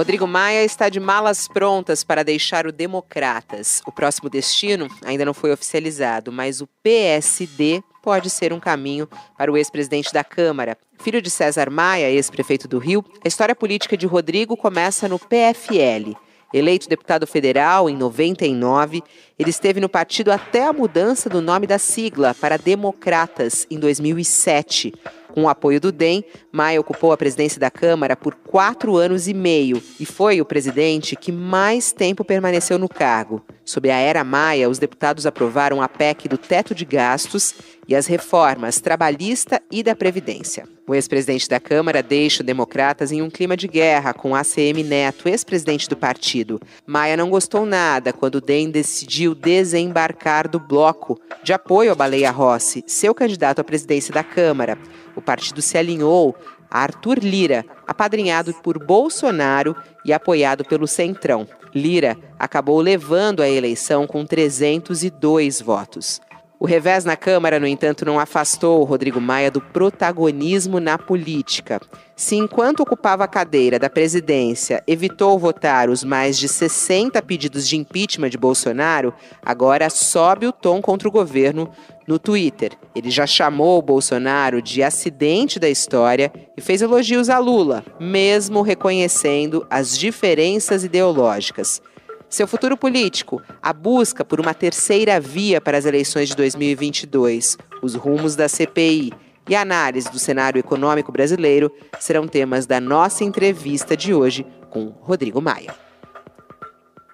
[0.00, 3.82] Rodrigo Maia está de malas prontas para deixar o Democratas.
[3.86, 9.52] O próximo destino ainda não foi oficializado, mas o PSD pode ser um caminho para
[9.52, 10.74] o ex-presidente da Câmara.
[10.98, 16.16] Filho de César Maia, ex-prefeito do Rio, a história política de Rodrigo começa no PFL.
[16.50, 19.02] Eleito deputado federal em 99,
[19.38, 24.94] ele esteve no partido até a mudança do nome da sigla para Democratas em 2007.
[25.32, 29.34] Com o apoio do DEM, Maia ocupou a presidência da Câmara por quatro anos e
[29.34, 33.42] meio e foi o presidente que mais tempo permaneceu no cargo.
[33.70, 37.54] Sob a era Maia, os deputados aprovaram a PEC do teto de gastos
[37.86, 40.66] e as reformas trabalhista e da Previdência.
[40.88, 45.88] O ex-presidente da Câmara deixa Democratas em um clima de guerra com ACM Neto, ex-presidente
[45.88, 46.60] do partido.
[46.84, 52.32] Maia não gostou nada quando o DEM decidiu desembarcar do bloco de apoio à Baleia
[52.32, 54.76] Rossi, seu candidato à presidência da Câmara.
[55.14, 61.46] O partido se alinhou a Arthur Lira, apadrinhado por Bolsonaro e apoiado pelo Centrão.
[61.74, 66.20] Lira acabou levando a eleição com 302 votos.
[66.60, 71.80] O revés na Câmara, no entanto, não afastou o Rodrigo Maia do protagonismo na política.
[72.14, 77.78] Se, enquanto ocupava a cadeira da presidência, evitou votar os mais de 60 pedidos de
[77.78, 81.70] impeachment de Bolsonaro, agora sobe o tom contra o governo
[82.10, 82.72] no Twitter.
[82.92, 88.62] Ele já chamou o Bolsonaro de acidente da história e fez elogios a Lula, mesmo
[88.62, 91.80] reconhecendo as diferenças ideológicas.
[92.28, 97.94] Seu futuro político, a busca por uma terceira via para as eleições de 2022, os
[97.94, 99.12] rumos da CPI
[99.48, 104.86] e a análise do cenário econômico brasileiro serão temas da nossa entrevista de hoje com
[105.00, 105.72] Rodrigo Maia.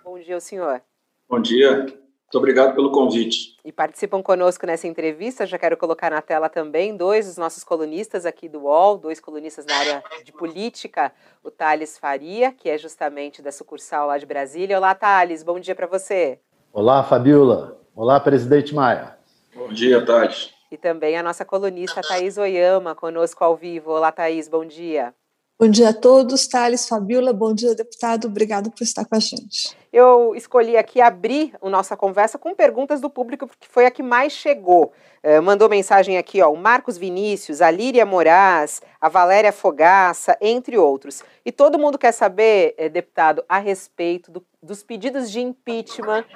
[0.03, 0.81] Bom dia, senhor.
[1.29, 1.87] Bom dia.
[2.27, 3.57] Muito obrigado pelo convite.
[3.65, 8.27] E participam conosco nessa entrevista, já quero colocar na tela também dois dos nossos colunistas
[8.27, 11.13] aqui do UOL, dois colunistas na área de política,
[11.45, 14.77] o Thales Faria, que é justamente da sucursal lá de Brasília.
[14.77, 16.41] Olá, Thales, bom dia para você.
[16.73, 17.81] Olá, Fabiola.
[17.95, 19.17] Olá, presidente Maia.
[19.55, 20.53] Bom dia, Thales.
[20.69, 23.93] E também a nossa colunista Thaís Oyama, conosco ao vivo.
[23.93, 25.15] Olá, Thaís, bom dia.
[25.59, 29.75] Bom dia a todos, Thales, Fabiola, bom dia, deputado, obrigado por estar com a gente.
[29.91, 34.03] Eu escolhi aqui abrir a nossa conversa com perguntas do público, porque foi a que
[34.03, 34.93] mais chegou.
[35.25, 40.77] Uh, mandou mensagem aqui, ó, o Marcos Vinícius, a Líria Moraes, a Valéria Fogaça, entre
[40.77, 41.25] outros.
[41.43, 46.27] E todo mundo quer saber, eh, deputado, a respeito do, dos pedidos de impeachment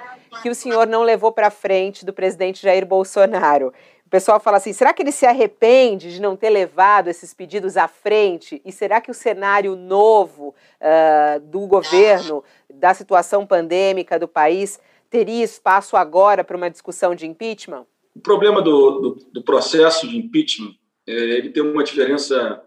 [0.41, 3.71] que o senhor não levou para frente do presidente Jair Bolsonaro
[4.11, 7.87] pessoal fala assim: será que ele se arrepende de não ter levado esses pedidos à
[7.87, 8.61] frente?
[8.63, 14.79] E será que o cenário novo uh, do governo, da situação pandêmica do país,
[15.09, 17.87] teria espaço agora para uma discussão de impeachment?
[18.13, 20.75] O problema do, do, do processo de impeachment
[21.07, 22.61] é, ele tem uma diferença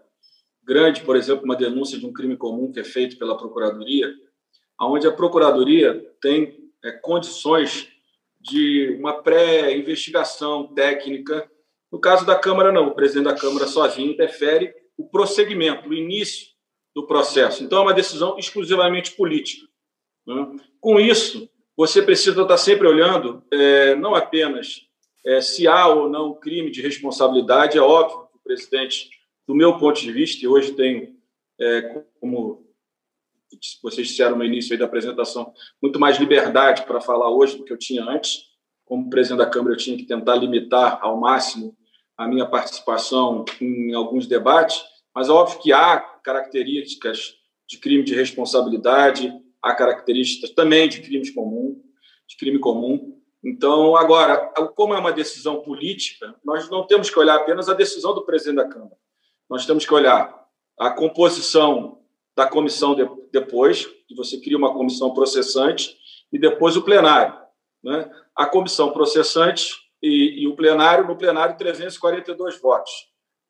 [0.63, 4.11] grande, por exemplo, uma denúncia de um crime comum que é feito pela Procuradoria,
[4.81, 7.94] onde a Procuradoria tem é, condições
[8.45, 11.49] de uma pré-investigação técnica.
[11.91, 12.89] No caso da Câmara, não.
[12.89, 16.47] O presidente da Câmara sozinho interfere o prosseguimento, o início
[16.95, 17.63] do processo.
[17.63, 19.67] Então, é uma decisão exclusivamente política.
[20.27, 20.55] Né?
[20.79, 24.81] Com isso, você precisa estar sempre olhando é, não apenas
[25.25, 27.77] é, se há ou não crime de responsabilidade.
[27.77, 29.09] É óbvio que o presidente,
[29.47, 31.15] do meu ponto de vista, e hoje tenho
[31.59, 32.64] é, como
[33.81, 37.77] vocês disseram no início da apresentação, muito mais liberdade para falar hoje do que eu
[37.77, 38.43] tinha antes.
[38.85, 41.75] Como presidente da Câmara, eu tinha que tentar limitar ao máximo
[42.17, 44.83] a minha participação em alguns debates,
[45.13, 47.35] mas é óbvio que há características
[47.67, 51.81] de crime de responsabilidade, há características também de crimes comum,
[52.27, 53.19] de crime comum.
[53.43, 54.37] Então, agora,
[54.75, 58.57] como é uma decisão política, nós não temos que olhar apenas a decisão do presidente
[58.57, 58.95] da Câmara.
[59.49, 60.45] Nós temos que olhar
[60.79, 62.04] a composição
[62.35, 65.95] da comissão de, depois, que você cria uma comissão processante,
[66.31, 67.35] e depois o plenário.
[67.83, 68.09] Né?
[68.35, 72.91] A comissão processante e, e o plenário, no plenário, 342 votos.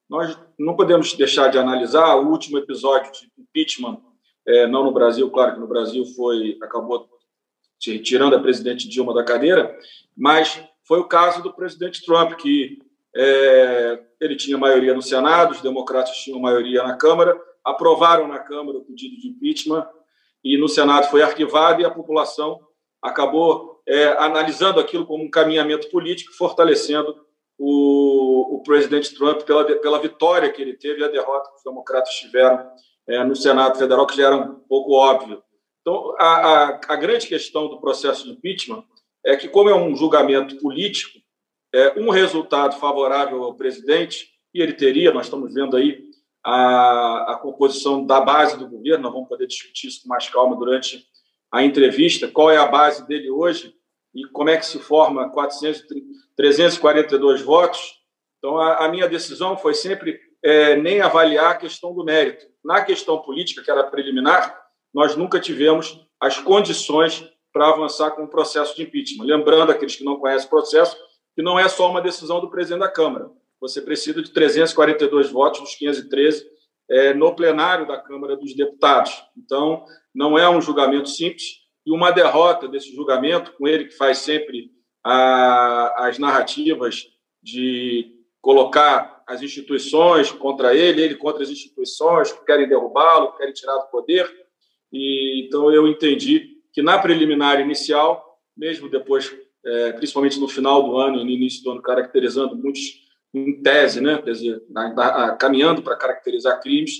[0.09, 3.99] Nós não podemos deixar de analisar o último episódio de impeachment,
[4.47, 7.09] é, não no Brasil, claro que no Brasil foi acabou
[7.79, 9.77] tirando a presidente Dilma da cadeira,
[10.15, 12.79] mas foi o caso do presidente Trump, que
[13.15, 18.77] é, ele tinha maioria no Senado, os democratas tinham maioria na Câmara, aprovaram na Câmara
[18.77, 19.87] o pedido de impeachment
[20.43, 22.59] e no Senado foi arquivado e a população
[23.01, 27.25] acabou é, analisando aquilo como um caminhamento político, fortalecendo
[27.57, 31.63] o, o presidente Trump pela, pela vitória que ele teve e a derrota que os
[31.63, 32.69] democratas tiveram
[33.07, 35.41] é, no Senado Federal, que já era um pouco óbvio.
[35.81, 38.83] Então, a, a, a, grande questão do processo de impeachment
[39.23, 41.19] é que, como é um julgamento político,
[41.73, 46.04] é, um resultado favorável ao presidente, e ele teria, nós estamos vendo aí
[46.45, 50.55] a, a composição da base do governo, nós vamos poder discutir isso com mais calma
[50.55, 51.03] durante
[51.51, 53.73] a entrevista, qual é a base dele hoje
[54.13, 55.83] e como é que se forma 400,
[56.37, 57.99] 342 votos.
[58.37, 62.45] Então, a, a minha decisão foi sempre é, nem avaliar a questão do mérito.
[62.63, 64.55] Na questão política, que era preliminar,
[64.93, 69.25] nós nunca tivemos as condições para avançar com o processo de impeachment.
[69.25, 70.95] Lembrando aqueles que não conhecem o processo,
[71.33, 73.31] que não é só uma decisão do presidente da Câmara.
[73.67, 76.45] Você precisa de 342 votos dos 513
[76.87, 79.11] é, no plenário da Câmara dos Deputados.
[79.35, 79.83] Então,
[80.13, 84.69] não é um julgamento simples e uma derrota desse julgamento, com ele que faz sempre
[85.03, 87.07] a, as narrativas
[87.41, 93.77] de colocar as instituições contra ele, ele contra as instituições que querem derrubá-lo, querem tirar
[93.77, 94.31] do poder.
[94.93, 99.35] E, então eu entendi que na preliminar inicial, mesmo depois,
[99.65, 103.04] é, principalmente no final do ano, no início do ano, caracterizando muitos
[103.37, 106.91] em tese, né, quer dizer, na, na, caminhando para caracterizar crimes,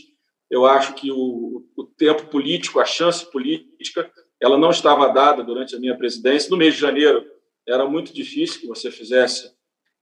[0.49, 5.75] eu acho que o, o tempo político, a chance política, ela não estava dada durante
[5.75, 6.49] a minha presidência.
[6.49, 7.25] No mês de janeiro
[7.67, 9.51] era muito difícil que você fizesse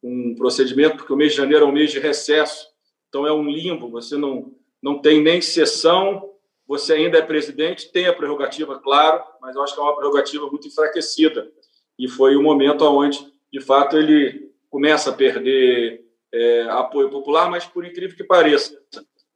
[0.04, 2.68] um procedimento, porque o mês de janeiro é um mês de recesso,
[3.08, 6.32] então é um limbo, você não, não tem nem sessão,
[6.68, 10.48] você ainda é presidente, tem a prerrogativa, claro, mas eu acho que é uma prerrogativa
[10.48, 11.50] muito enfraquecida.
[11.98, 13.20] E foi o momento onde,
[13.52, 16.03] de fato, ele começa a perder
[16.34, 18.76] é, apoio popular, mas por incrível que pareça,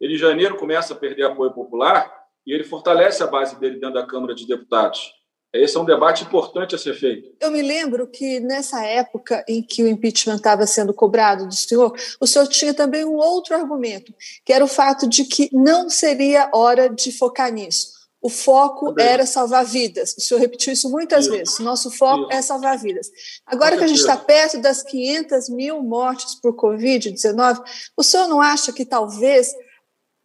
[0.01, 2.11] ele em janeiro começa a perder apoio popular
[2.45, 5.13] e ele fortalece a base dele dentro da Câmara de Deputados.
[5.53, 7.31] Esse é um debate importante a ser feito.
[7.39, 11.95] Eu me lembro que nessa época em que o impeachment estava sendo cobrado do senhor,
[12.19, 14.13] o senhor tinha também um outro argumento,
[14.45, 17.96] que era o fato de que não seria hora de focar nisso.
[18.22, 19.06] O foco também.
[19.06, 20.16] era salvar vidas.
[20.18, 21.31] O senhor repetiu isso muitas isso.
[21.36, 21.60] vezes.
[21.60, 22.34] Nosso foco isso.
[22.34, 23.10] é salvar vidas.
[23.46, 27.64] Agora que a gente está perto das 500 mil mortes por Covid-19,
[27.96, 29.54] o senhor não acha que talvez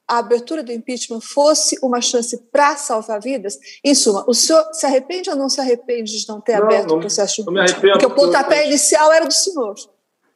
[0.08, 3.58] a abertura do impeachment fosse uma chance para salvar vidas?
[3.84, 6.88] Em suma, o senhor se arrepende ou não se arrepende de não ter não, aberto
[6.88, 7.60] não, o processo de impeachment?
[7.60, 9.74] Não me arrependo, porque o pontapé inicial era do senhor.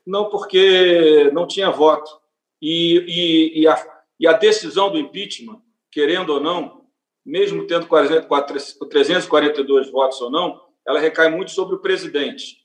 [0.06, 2.10] Não, porque não tinha voto.
[2.62, 3.86] E, e, e, a,
[4.20, 5.60] e a decisão do impeachment,
[5.90, 6.85] querendo ou não,
[7.26, 12.58] mesmo tendo 342 votos ou não, ela recai muito sobre o presidente,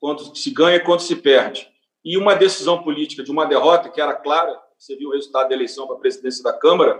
[0.00, 1.68] quando se ganha e quando se perde.
[2.02, 5.54] E uma decisão política de uma derrota, que era clara, você viu o resultado da
[5.54, 6.98] eleição para a presidência da Câmara,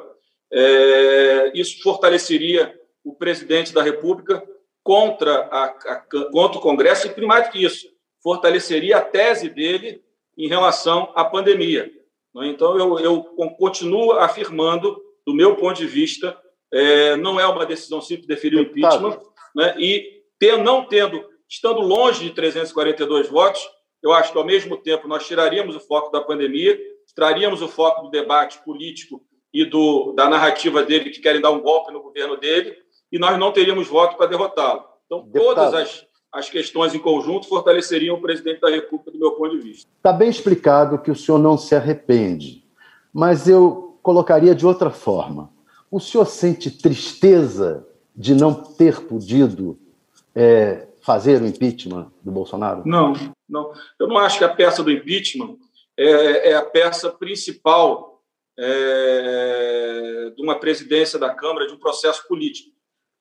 [0.52, 4.46] é, isso fortaleceria o presidente da República
[4.82, 5.96] contra, a, a,
[6.31, 7.87] contra o Congresso e, do que isso,
[8.22, 10.04] fortaleceria a tese dele
[10.37, 11.90] em relação à pandemia.
[12.37, 13.22] Então, eu, eu
[13.58, 16.38] continuo afirmando, do meu ponto de vista,
[16.72, 19.20] é, não é uma decisão simples deferir o impeachment,
[19.54, 19.74] né?
[19.78, 23.60] e ter, não tendo, estando longe de 342 votos,
[24.02, 26.78] eu acho que, ao mesmo tempo, nós tiraríamos o foco da pandemia
[27.18, 29.20] traríamos o foco do debate político
[29.52, 32.76] e do, da narrativa dele, que querem dar um golpe no governo dele,
[33.10, 34.84] e nós não teríamos voto para derrotá-lo.
[35.04, 35.42] Então, Deputado.
[35.42, 39.64] todas as, as questões em conjunto fortaleceriam o presidente da República, do meu ponto de
[39.64, 39.90] vista.
[39.96, 42.64] Está bem explicado que o senhor não se arrepende,
[43.12, 45.52] mas eu colocaria de outra forma.
[45.90, 49.78] O senhor sente tristeza de não ter podido
[50.35, 52.83] é, fazer o impeachment do Bolsonaro?
[52.85, 53.14] Não,
[53.49, 53.73] não.
[53.99, 55.57] Eu não acho que a peça do impeachment
[55.97, 58.23] é, é a peça principal
[58.59, 62.71] é, de uma presidência da Câmara, de um processo político.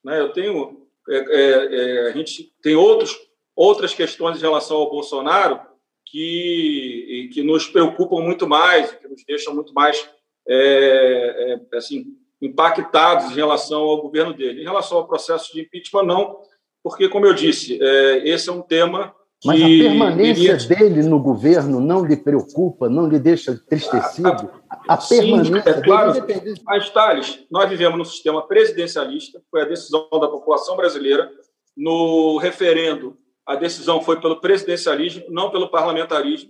[0.04, 0.20] Né?
[0.20, 3.16] Eu tenho, é, é, é, a gente tem outros,
[3.56, 5.62] outras questões em relação ao Bolsonaro
[6.06, 10.10] que, que nos preocupam muito mais, que nos deixam muito mais
[11.74, 14.62] assim, impactados em relação ao governo dele.
[14.62, 16.38] Em relação ao processo de impeachment, não,
[16.84, 17.80] porque, como eu disse,
[18.24, 19.14] esse é um tema
[19.46, 20.68] mas a permanência iria...
[20.68, 24.50] dele no governo não lhe preocupa, não lhe deixa entristecido?
[24.68, 26.22] A, a permanência Sim, é claro.
[26.26, 31.32] dele Mas, Thales, nós vivemos num sistema presidencialista, foi a decisão da população brasileira.
[31.76, 33.16] No referendo,
[33.46, 36.50] a decisão foi pelo presidencialismo, não pelo parlamentarismo.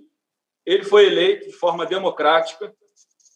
[0.66, 2.74] Ele foi eleito de forma democrática.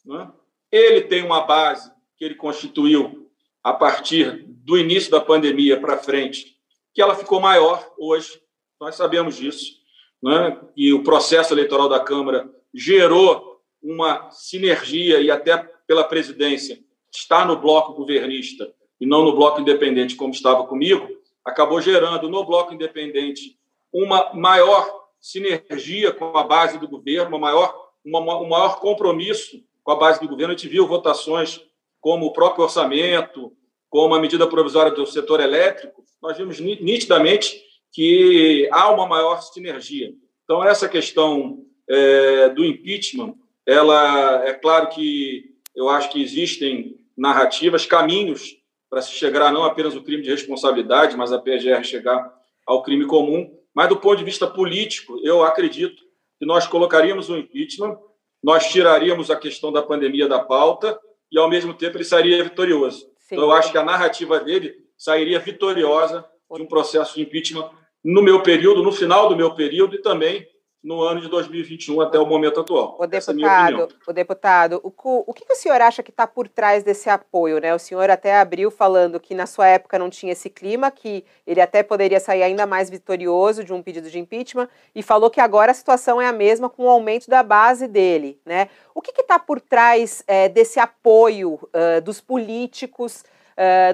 [0.05, 0.31] Né?
[0.72, 1.91] Ele tem uma base
[2.22, 3.32] que ele constituiu
[3.63, 6.56] a partir do início da pandemia para frente,
[6.94, 8.40] que ela ficou maior hoje
[8.80, 9.78] nós sabemos disso,
[10.22, 10.56] né?
[10.78, 16.80] e o processo eleitoral da Câmara gerou uma sinergia e até pela presidência
[17.12, 21.08] está no bloco governista e não no bloco independente como estava comigo,
[21.44, 23.58] acabou gerando no bloco independente
[23.92, 29.92] uma maior sinergia com a base do governo, uma maior, uma, um maior compromisso com
[29.92, 30.54] a base do governo.
[30.54, 31.60] A gente viu votações
[32.01, 33.53] como o próprio orçamento,
[33.89, 37.62] como a medida provisória do setor elétrico, nós vimos nitidamente
[37.93, 40.12] que há uma maior sinergia.
[40.43, 47.86] Então, essa questão é, do impeachment, ela é claro que eu acho que existem narrativas,
[47.86, 48.58] caminhos
[48.89, 52.34] para se chegar não apenas ao crime de responsabilidade, mas a PGR chegar
[52.65, 53.50] ao crime comum.
[53.74, 56.01] Mas do ponto de vista político, eu acredito
[56.39, 57.98] que nós colocaríamos o impeachment,
[58.43, 61.00] nós tiraríamos a questão da pandemia da pauta
[61.32, 63.00] e, ao mesmo tempo, ele sairia vitorioso.
[63.20, 63.36] Sim.
[63.36, 67.70] Então, eu acho que a narrativa dele sairia vitoriosa de um processo de impeachment
[68.04, 70.46] no meu período, no final do meu período e também
[70.84, 72.98] no ano de 2021 até o momento atual.
[73.00, 74.92] O é deputado, o deputado, o,
[75.28, 77.60] o que, o senhor acha que está por trás desse apoio?
[77.60, 77.74] Né?
[77.74, 81.62] O senhor até abriu falando que na sua época não tinha esse clima, que ele
[81.62, 85.72] até poderia sair ainda mais vitorioso de um pedido de impeachment, e falou que agora
[85.72, 88.40] a situação é a mesma com o aumento da base dele.
[88.44, 88.68] Né?
[88.96, 93.24] O que está por trás é, desse apoio uh, dos políticos,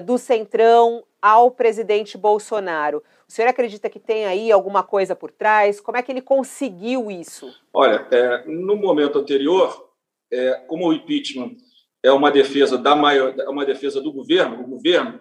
[0.04, 3.02] do Centrão ao presidente Bolsonaro?
[3.28, 5.80] O senhor acredita que tem aí alguma coisa por trás?
[5.80, 7.54] Como é que ele conseguiu isso?
[7.74, 9.90] Olha, é, no momento anterior,
[10.32, 11.56] é, como o impeachment
[12.02, 15.20] é uma defesa da maior, é uma defesa do governo, o governo,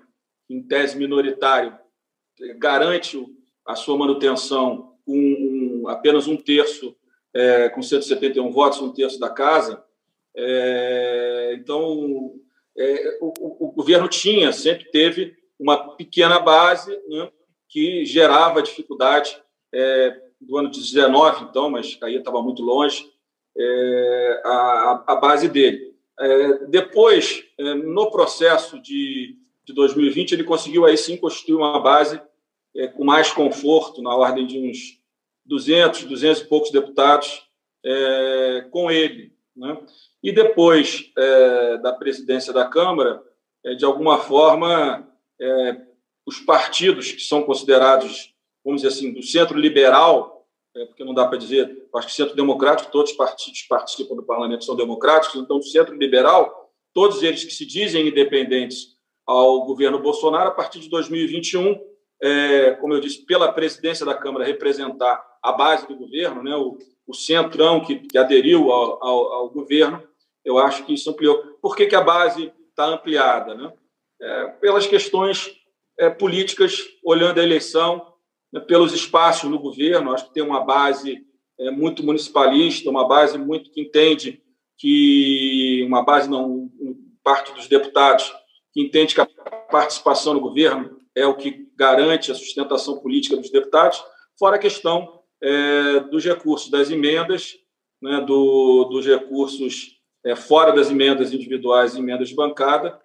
[0.50, 1.78] em tese minoritário,
[2.58, 3.22] garante
[3.66, 6.96] a sua manutenção com um, apenas um terço,
[7.34, 9.84] é, com 171 votos, um terço da casa.
[10.34, 12.36] É, então,
[12.78, 17.32] é, o, o, governo tinha, sempre teve uma pequena base, né,
[17.68, 19.42] que gerava dificuldade
[19.74, 23.04] é, do ano de 19, então, mas aí estava muito longe,
[23.58, 25.96] é, a, a, base dele.
[26.20, 32.22] É, depois, é, no processo de, de 2020, ele conseguiu aí sim constituir uma base
[32.76, 35.02] é, com mais conforto, na ordem de uns
[35.46, 37.48] 200, 200 e poucos deputados
[38.70, 39.37] com ele.
[39.58, 39.78] Né?
[40.24, 41.12] E depois
[41.82, 43.22] da presidência da Câmara,
[43.78, 45.08] de alguma forma,
[46.28, 48.34] os partidos que são considerados,
[48.64, 50.46] vamos dizer assim, do centro liberal,
[50.76, 54.16] é, porque não dá para dizer, acho que centro democrático, todos os partidos que participam
[54.16, 59.66] do parlamento são democráticos, então, o centro liberal, todos eles que se dizem independentes ao
[59.66, 61.80] governo Bolsonaro, a partir de 2021,
[62.22, 66.78] é, como eu disse, pela presidência da Câmara representar a base do governo, né, o,
[67.08, 70.04] o centrão que, que aderiu ao, ao, ao, governo,
[70.44, 71.38] eu acho que isso ampliou.
[71.62, 73.56] Por que, que a base está ampliada?
[73.56, 73.74] Né?
[74.22, 75.56] É, pelas questões
[75.98, 78.14] é, políticas olhando a eleição
[78.52, 80.12] né, pelos espaços no governo.
[80.12, 81.26] Acho que tem uma base
[81.60, 84.42] é, muito municipalista, uma base muito que entende
[84.78, 86.70] que uma base não
[87.24, 88.32] parte dos deputados
[88.72, 93.50] que entende que a participação no governo é o que garante a sustentação política dos
[93.50, 94.02] deputados,
[94.38, 97.58] fora a questão é, dos recursos das emendas,
[98.02, 103.00] né, do, dos recursos é, fora das emendas individuais e emendas de bancada,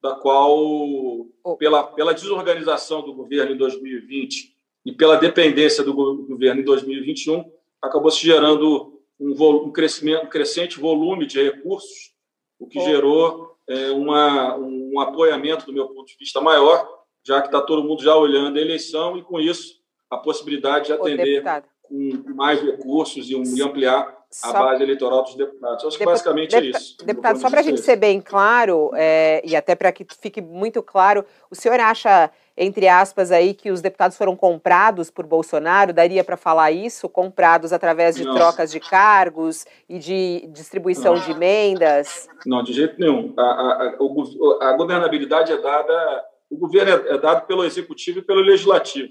[0.00, 1.26] da qual,
[1.58, 4.54] pela, pela desorganização do governo em 2020
[4.84, 7.50] e pela dependência do governo em 2021,
[7.82, 12.12] acabou se gerando um, um, crescimento, um crescente volume de recursos,
[12.58, 16.88] o que gerou é, uma, um apoiamento, do meu ponto de vista, maior,
[17.24, 19.78] já que está todo mundo já olhando a eleição e, com isso,
[20.10, 21.42] a possibilidade de atender
[21.82, 25.84] com mais recursos e, um, e ampliar a base eleitoral dos deputados.
[25.86, 26.96] Acho que basicamente é isso.
[27.02, 30.82] Deputado, só para a gente ser bem claro, é, e até para que fique muito
[30.82, 35.94] claro, o senhor acha, entre aspas, aí, que os deputados foram comprados por Bolsonaro?
[35.94, 37.08] Daria para falar isso?
[37.08, 38.34] Comprados através de Não.
[38.34, 41.22] trocas de cargos e de distribuição Não.
[41.22, 42.28] de emendas?
[42.44, 43.32] Não, de jeito nenhum.
[43.38, 43.96] A, a,
[44.60, 49.08] a, a governabilidade é dada, o governo é, é dado pelo executivo e pelo legislativo.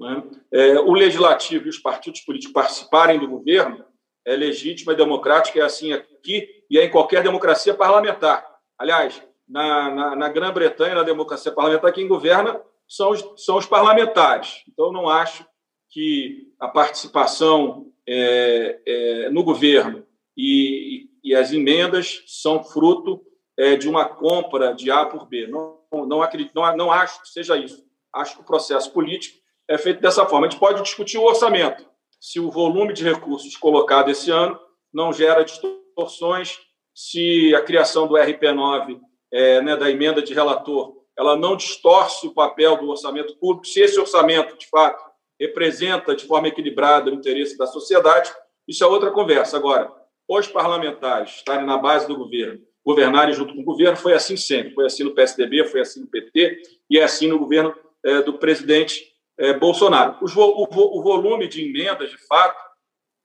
[0.00, 0.22] Né?
[0.50, 3.84] É, o legislativo e os partidos políticos participarem do governo
[4.24, 8.46] é legítima, é democrática, é assim aqui e é em qualquer democracia parlamentar.
[8.78, 14.62] Aliás, na, na, na Grã-Bretanha, na democracia parlamentar, quem governa são os, são os parlamentares.
[14.68, 15.44] Então, não acho
[15.90, 23.20] que a participação é, é, no governo e, e, as emendas são fruto
[23.56, 25.46] é, de uma compra de A por B.
[25.46, 27.84] Não, não, acredito, não, não acho que seja isso.
[28.12, 29.39] Acho que o processo político
[29.70, 30.46] é feito dessa forma.
[30.46, 31.88] A gente pode discutir o orçamento
[32.20, 34.58] se o volume de recursos colocado esse ano
[34.92, 36.58] não gera distorções,
[36.94, 38.98] se a criação do RP9,
[39.32, 43.80] é, né, da emenda de relator, ela não distorce o papel do orçamento público, se
[43.80, 45.02] esse orçamento, de fato,
[45.40, 48.30] representa de forma equilibrada o interesse da sociedade,
[48.68, 49.56] isso é outra conversa.
[49.56, 49.90] Agora,
[50.28, 54.74] os parlamentares estarem na base do governo, governarem junto com o governo, foi assim sempre.
[54.74, 56.60] Foi assim no PSDB, foi assim no PT
[56.90, 57.74] e é assim no governo
[58.04, 59.09] é, do presidente
[59.40, 60.16] é, Bolsonaro.
[60.20, 62.60] O, o, o, volume de emendas, de fato,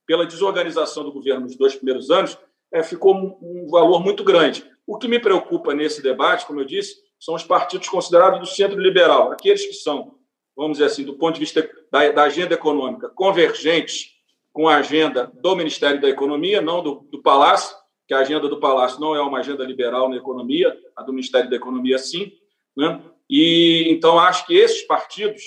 [0.08, 2.38] pela desorganização do governo nos dois primeiros anos,
[2.72, 4.66] é, ficou um, um, valor muito grande.
[4.88, 8.80] O que me preocupa nesse debate, como eu disse, são os partidos considerados do centro
[8.80, 10.16] liberal, aqueles que são,
[10.56, 14.12] vamos dizer assim, do ponto de vista da, da agenda econômica, convergentes
[14.54, 17.76] com a agenda do Ministério da Economia, não do, do Palácio,
[18.08, 21.50] que a agenda do Palácio não é uma agenda liberal na economia, a do Ministério
[21.50, 22.32] da Economia sim.
[22.78, 23.02] Né?
[23.30, 25.44] E então acho que esses partidos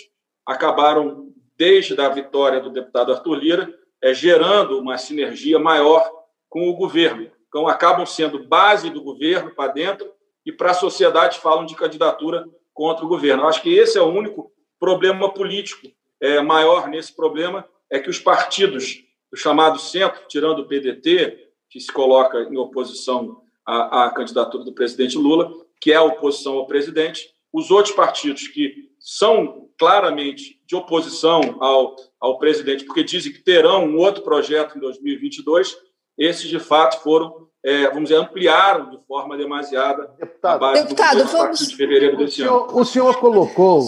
[0.48, 1.28] acabaram,
[1.58, 6.10] desde a vitória do deputado Arthur Lira, é, gerando uma sinergia maior
[6.48, 7.30] com o governo.
[7.48, 10.10] Então, acabam sendo base do governo para dentro
[10.46, 13.42] e para a sociedade falam de candidatura contra o governo.
[13.42, 14.50] Eu acho que esse é o único
[14.80, 15.86] problema político
[16.18, 21.78] é, maior nesse problema, é que os partidos do chamado centro, tirando o PDT, que
[21.78, 26.66] se coloca em oposição à, à candidatura do presidente Lula, que é a oposição ao
[26.66, 33.42] presidente, os outros partidos que são claramente de oposição ao, ao presidente, porque dizem que
[33.42, 35.74] terão um outro projeto em 2022,
[36.18, 41.18] esses de fato foram, é, vamos dizer, ampliaram de forma demasiada deputado, a base deputado,
[41.20, 41.58] do vamos...
[41.58, 42.80] de fevereiro desse o senhor, ano.
[42.80, 43.80] O senhor colocou,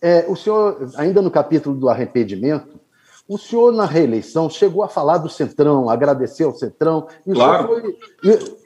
[0.00, 2.77] é, o senhor, ainda no capítulo do arrependimento,
[3.28, 7.64] o senhor, na reeleição, chegou a falar do Centrão, agradecer ao Centrão, e claro.
[7.64, 7.98] o senhor foi,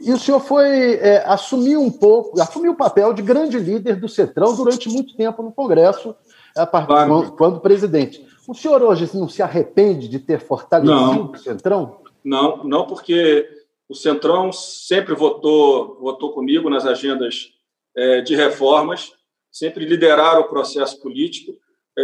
[0.01, 4.09] e, o senhor foi é, assumir um pouco, assumir o papel de grande líder do
[4.09, 6.15] Centrão durante muito tempo no Congresso,
[6.57, 7.33] a partir, claro.
[7.33, 8.25] quando, presidente.
[8.47, 11.33] O senhor hoje não se arrepende de ter fortalecido não.
[11.33, 11.97] o Centrão?
[12.25, 13.49] Não, não, porque
[13.89, 17.53] o Centrão sempre votou, votou comigo nas agendas
[17.97, 19.13] é, de reformas,
[19.51, 21.53] sempre lideraram o processo político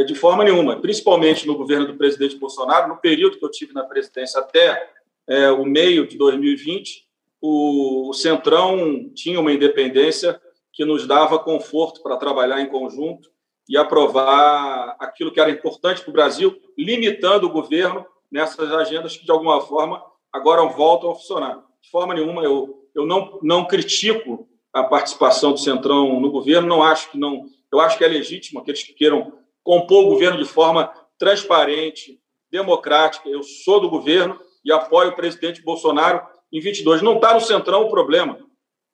[0.07, 3.85] de forma nenhuma, principalmente no governo do presidente Bolsonaro, no período que eu tive na
[3.85, 4.90] presidência até
[5.26, 7.07] é, o meio de 2020,
[7.40, 10.40] o, o Centrão tinha uma independência
[10.73, 13.30] que nos dava conforto para trabalhar em conjunto
[13.68, 19.25] e aprovar aquilo que era importante para o Brasil, limitando o governo nessas agendas que,
[19.25, 20.02] de alguma forma,
[20.33, 21.64] agora voltam a funcionar.
[21.80, 26.83] De forma nenhuma, eu, eu não, não critico a participação do Centrão no governo, não
[26.83, 27.47] acho que não.
[27.71, 33.29] Eu acho que é legítimo que queiram compor o governo de forma transparente, democrática.
[33.29, 37.03] Eu sou do governo e apoio o presidente Bolsonaro em 22.
[37.03, 38.38] Não está no centrão o problema.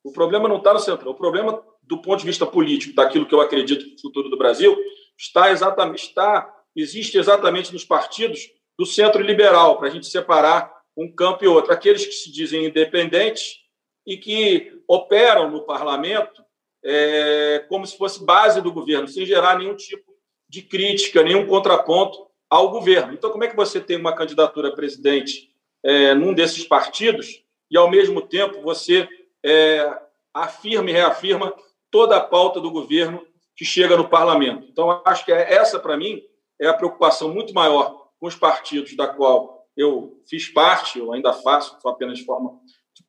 [0.02, 1.12] O problema não está no centrão.
[1.12, 4.76] O problema, do ponto de vista político, daquilo que eu acredito no futuro do Brasil,
[5.16, 11.12] está exatamente está existe exatamente nos partidos do centro liberal para a gente separar um
[11.12, 11.72] campo e outro.
[11.72, 13.58] Aqueles que se dizem independentes
[14.06, 16.42] e que operam no parlamento
[16.84, 20.13] é, como se fosse base do governo, sem gerar nenhum tipo
[20.54, 23.12] de crítica, nenhum contraponto ao governo.
[23.12, 25.50] Então, como é que você tem uma candidatura a presidente
[25.82, 29.08] é, num desses partidos e, ao mesmo tempo, você
[29.44, 29.92] é,
[30.32, 31.52] afirma e reafirma
[31.90, 34.68] toda a pauta do governo que chega no parlamento?
[34.70, 36.22] Então, acho que é, essa, para mim,
[36.60, 41.32] é a preocupação muito maior com os partidos da qual eu fiz parte, eu ainda
[41.32, 42.60] faço, só apenas de forma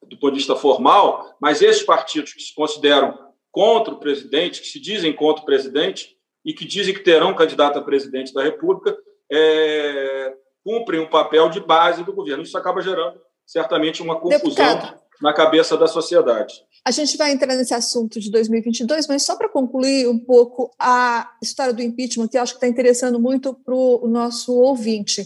[0.01, 3.17] do ponto de vista formal, mas esses partidos que se consideram
[3.51, 6.14] contra o presidente, que se dizem contra o presidente,
[6.45, 8.95] e que dizem que terão candidato a presidente da República,
[9.31, 12.43] é, cumprem um papel de base do governo.
[12.43, 16.63] Isso acaba gerando, certamente, uma confusão Deputado, na cabeça da sociedade.
[16.85, 21.31] A gente vai entrar nesse assunto de 2022, mas só para concluir um pouco a
[21.41, 25.25] história do impeachment, que eu acho que está interessando muito para o nosso ouvinte.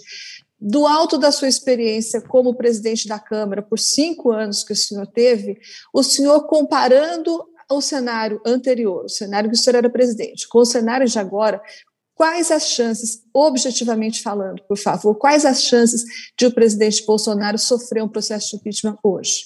[0.62, 5.08] Do alto da sua experiência como presidente da Câmara, por cinco anos que o senhor
[5.08, 5.58] teve,
[5.94, 10.66] o senhor comparando o cenário anterior, o cenário que o senhor era presidente, com o
[10.66, 11.62] cenário de agora,
[12.16, 16.04] quais as chances, objetivamente falando, por favor, quais as chances
[16.38, 19.46] de o presidente Bolsonaro sofrer um processo de impeachment hoje?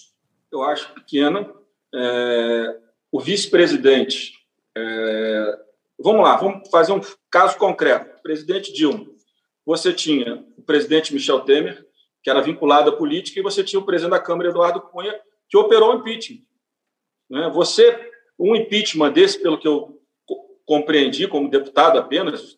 [0.51, 1.51] Eu acho pequena.
[1.93, 2.79] É,
[3.12, 4.33] o vice-presidente.
[4.75, 5.59] É,
[5.99, 8.21] vamos lá, vamos fazer um caso concreto.
[8.23, 9.05] Presidente Dilma.
[9.65, 11.86] Você tinha o presidente Michel Temer,
[12.23, 15.13] que era vinculado à política, e você tinha o presidente da Câmara, Eduardo Cunha,
[15.47, 16.41] que operou o impeachment.
[17.29, 17.49] Né?
[17.53, 20.02] Você um impeachment desse, pelo que eu
[20.65, 22.58] compreendi como deputado apenas,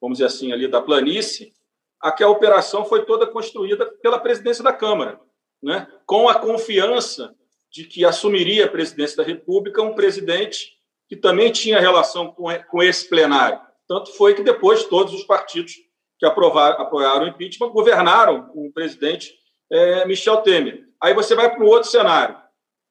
[0.00, 1.52] vamos dizer assim, ali da planície,
[2.00, 5.18] aquela operação foi toda construída pela presidência da Câmara,
[5.62, 5.88] né?
[6.06, 7.34] com a confiança
[7.70, 10.74] de que assumiria a presidência da República um presidente
[11.08, 13.60] que também tinha relação com, esse plenário.
[13.88, 15.74] Tanto foi que depois todos os partidos
[16.18, 19.34] que aprovaram, apoiaram o impeachment governaram com o presidente
[19.70, 20.84] é, Michel Temer.
[21.00, 22.43] Aí você vai para um outro cenário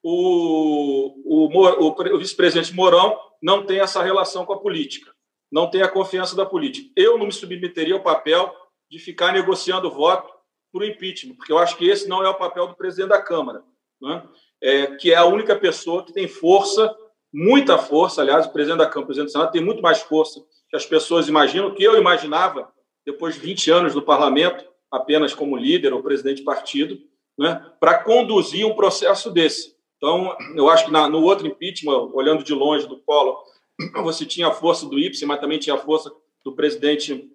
[0.04, 5.12] o, o, o, o vice-presidente Mourão não tem essa relação com a política,
[5.52, 6.89] não tem a confiança da política.
[6.96, 8.54] Eu não me submeteria ao papel
[8.92, 10.32] de ficar negociando voto
[10.72, 13.63] por impeachment, porque eu acho que esse não é o papel do presidente da Câmara,
[14.02, 14.24] né?
[14.62, 16.94] é, que é a única pessoa que tem força,
[17.32, 20.44] muita força, aliás, o presidente da Câmara, o presidente do Senado, tem muito mais força
[20.70, 22.72] que as pessoas imaginam, que eu imaginava
[23.06, 26.98] depois de 20 anos no parlamento, apenas como líder ou presidente de partido,
[27.38, 29.73] né, para conduzir um processo desse.
[30.04, 33.42] Então, eu acho que na, no outro impeachment, olhando de longe do Collor,
[34.04, 36.12] você tinha a força do Ipsen, mas também tinha a força
[36.44, 37.32] do presidente,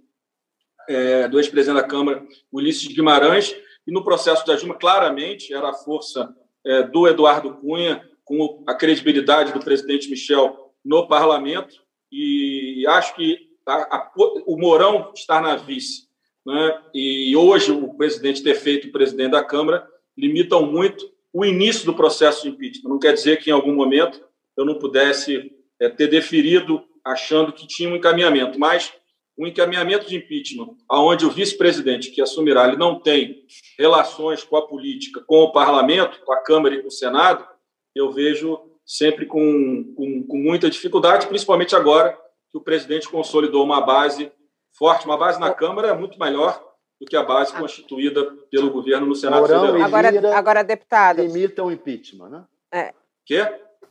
[0.86, 5.72] é, do ex-presidente da Câmara, Ulisses Guimarães, e no processo da Dilma, claramente, era a
[5.72, 6.28] força
[6.62, 11.74] é, do Eduardo Cunha, com a credibilidade do presidente Michel no parlamento,
[12.12, 14.12] e acho que a, a,
[14.46, 16.06] o Mourão estar na vice,
[16.44, 21.84] né, e hoje o presidente ter feito o presidente da Câmara, limitam muito o início
[21.84, 22.88] do processo de impeachment.
[22.88, 24.20] Não quer dizer que em algum momento
[24.56, 28.92] eu não pudesse é, ter deferido achando que tinha um encaminhamento, mas
[29.38, 33.44] um encaminhamento de impeachment, aonde o vice-presidente que assumirá ele não tem
[33.78, 37.46] relações com a política, com o parlamento, com a Câmara e com o Senado,
[37.94, 42.18] eu vejo sempre com, com, com muita dificuldade, principalmente agora
[42.50, 44.32] que o presidente consolidou uma base
[44.76, 46.67] forte, uma base na Câmara é muito melhor
[47.00, 49.86] do que a base constituída pelo governo no Senado Mourão Federal.
[49.86, 51.22] Agora, Lira agora deputado.
[51.22, 52.44] Limitam o impeachment, né?
[52.72, 53.46] É, Quê?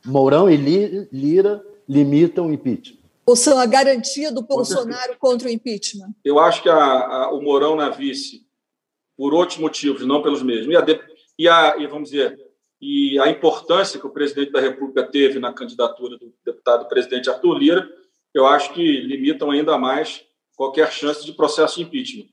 [0.06, 2.98] Mourão e Li- Lira limitam o impeachment.
[3.26, 6.10] Ou são a garantia do Bolsonaro contra o impeachment?
[6.24, 8.46] Eu acho que a, a- o Mourão na vice,
[9.18, 10.86] por outros motivos, não pelos mesmos, e a,
[11.40, 12.38] e a- e vamos dizer,
[12.82, 17.58] e a importância que o presidente da República teve na candidatura do deputado presidente Arthur
[17.58, 17.90] Lira,
[18.34, 20.24] eu acho que limitam ainda mais
[20.56, 22.28] qualquer chance de processo de impeachment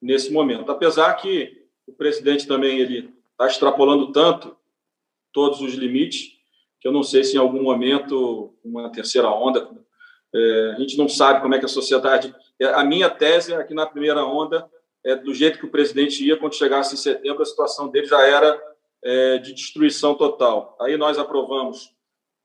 [0.00, 0.70] nesse momento.
[0.70, 4.56] Apesar que o presidente também ele está extrapolando tanto
[5.32, 6.38] todos os limites
[6.80, 9.68] que eu não sei se em algum momento uma terceira onda
[10.34, 12.34] é, a gente não sabe como é que a sociedade.
[12.60, 14.68] é, A minha tese é na primeira onda,
[15.04, 18.22] é, do jeito que o presidente ia, quando chegasse em setembro, a situação dele já
[18.22, 18.60] era
[19.02, 20.76] é, de destruição total.
[20.80, 21.94] Aí nós aprovamos,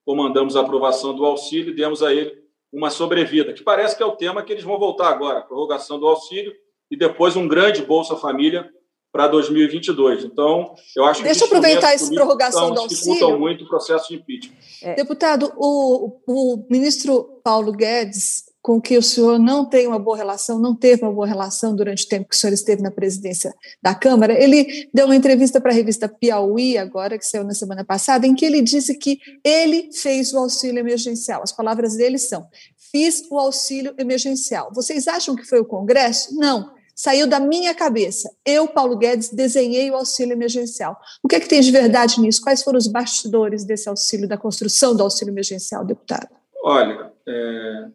[0.06, 4.06] comandamos a aprovação do auxílio e demos a ele uma sobrevida, que parece que é
[4.06, 6.56] o tema que eles vão voltar agora, prorrogação do auxílio
[6.94, 8.70] e depois um grande Bolsa Família
[9.12, 10.26] para 2022.
[10.26, 13.40] Então, eu acho Deixa que eu aproveitar essa prorrogação do dificultam auxílio.
[13.40, 14.96] muito o processo de impeachment.
[14.96, 20.60] Deputado, o, o ministro Paulo Guedes, com que o senhor não tem uma boa relação,
[20.60, 23.96] não teve uma boa relação durante o tempo que o senhor esteve na presidência da
[23.96, 28.28] Câmara, ele deu uma entrevista para a revista Piauí, agora, que saiu na semana passada,
[28.28, 31.42] em que ele disse que ele fez o auxílio emergencial.
[31.44, 32.48] As palavras dele são:
[32.92, 34.72] fiz o auxílio emergencial.
[34.74, 36.36] Vocês acham que foi o Congresso?
[36.36, 36.72] Não.
[36.96, 38.30] Saiu da minha cabeça.
[38.46, 41.00] Eu, Paulo Guedes, desenhei o auxílio emergencial.
[41.24, 42.42] O que é que tem de verdade nisso?
[42.42, 46.30] Quais foram os bastidores desse auxílio, da construção do auxílio emergencial, deputado?
[46.64, 47.88] Olha, é,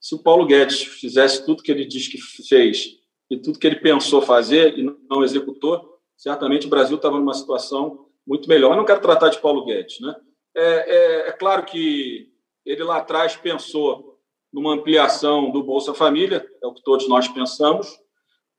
[0.00, 2.96] se o Paulo Guedes fizesse tudo que ele diz que fez
[3.30, 8.06] e tudo que ele pensou fazer e não executou, certamente o Brasil estava numa situação
[8.26, 8.72] muito melhor.
[8.72, 10.14] Eu não quero tratar de Paulo Guedes, né?
[10.54, 12.28] É, é, é claro que
[12.64, 14.18] ele lá atrás pensou
[14.52, 17.96] numa ampliação do Bolsa Família, é o que todos nós pensamos,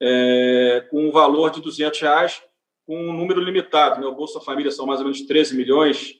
[0.02, 2.42] é, com um valor de 200 reais,
[2.86, 4.00] com um número limitado.
[4.00, 4.08] Né?
[4.08, 6.16] O Bolsa Família são mais ou menos 13 milhões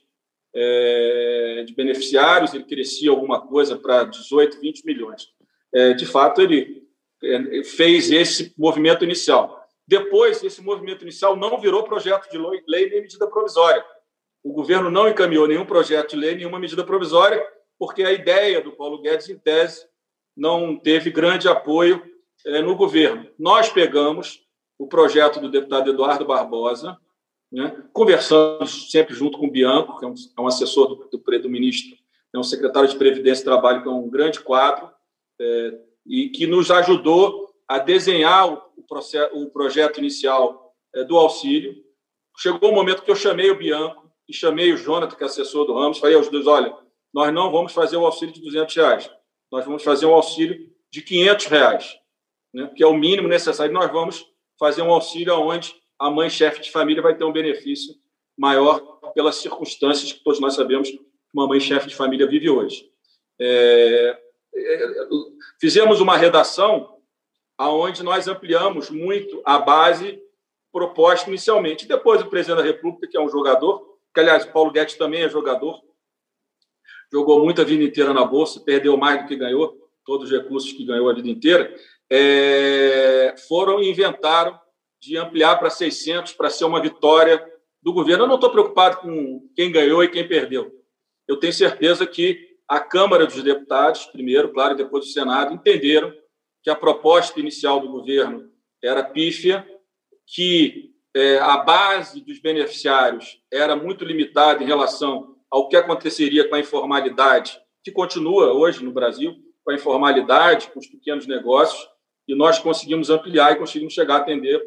[0.54, 5.28] é, de beneficiários, ele crescia alguma coisa para 18, 20 milhões.
[5.74, 6.82] É, de fato, ele
[7.22, 9.62] é, fez esse movimento inicial.
[9.86, 13.84] Depois, esse movimento inicial não virou projeto de lei nem medida provisória.
[14.42, 17.42] O governo não encaminhou nenhum projeto de lei, nenhuma medida provisória,
[17.78, 19.86] porque a ideia do Paulo Guedes, em tese,
[20.36, 22.02] não teve grande apoio
[22.62, 23.28] no governo.
[23.38, 24.40] Nós pegamos
[24.78, 26.96] o projeto do deputado Eduardo Barbosa,
[27.50, 27.82] né?
[27.92, 31.50] conversamos sempre junto com o Bianco, que é um, é um assessor do, do, do,
[31.50, 31.96] ministro,
[32.32, 34.90] é um secretário de Previdência e Trabalho, que é um grande quadro,
[35.40, 41.16] é, e que nos ajudou a desenhar o, o, processo, o projeto inicial é, do
[41.16, 41.74] auxílio.
[42.36, 45.66] Chegou o momento que eu chamei o Bianco e chamei o Jonathan, que é assessor
[45.66, 46.74] do Ramos, falei aos dois, olha,
[47.12, 49.10] nós não vamos fazer o auxílio de 200 reais,
[49.50, 51.98] nós vamos fazer um auxílio de 500 reais,
[52.52, 52.70] né?
[52.74, 54.24] que é o mínimo necessário, nós vamos
[54.58, 57.94] fazer um auxílio onde a mãe chefe de família vai ter um benefício
[58.36, 58.78] maior
[59.14, 61.00] pelas circunstâncias que todos nós sabemos que
[61.34, 62.88] uma mãe chefe de família vive hoje.
[63.40, 64.18] É,
[64.54, 64.94] é,
[65.60, 66.98] fizemos uma redação
[67.56, 70.22] aonde nós ampliamos muito a base
[70.72, 71.86] proposta inicialmente.
[71.86, 75.22] Depois o presidente da República, que é um jogador, que aliás o Paulo Guedes também
[75.22, 75.80] é jogador,
[77.12, 80.72] jogou muito a vida inteira na bolsa, perdeu mais do que ganhou, todos os recursos
[80.72, 81.74] que ganhou a vida inteira,
[82.10, 84.58] é, foram e inventaram
[85.00, 87.44] de ampliar para 600 para ser uma vitória
[87.82, 88.24] do governo.
[88.24, 90.72] Eu não estou preocupado com quem ganhou e quem perdeu.
[91.26, 96.12] Eu tenho certeza que a Câmara dos Deputados, primeiro, claro, e depois o Senado, entenderam
[96.62, 98.50] que a proposta inicial do governo
[98.82, 99.66] era pífia,
[100.26, 106.54] que é, a base dos beneficiários era muito limitada em relação ao que aconteceria com
[106.54, 111.88] a informalidade, que continua hoje no Brasil, com a informalidade, com os pequenos negócios,
[112.28, 114.62] e nós conseguimos ampliar e conseguimos chegar a atender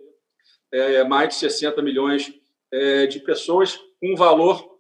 [0.74, 2.34] é, mais de 60 milhões
[2.74, 4.72] é, de pessoas, com um valor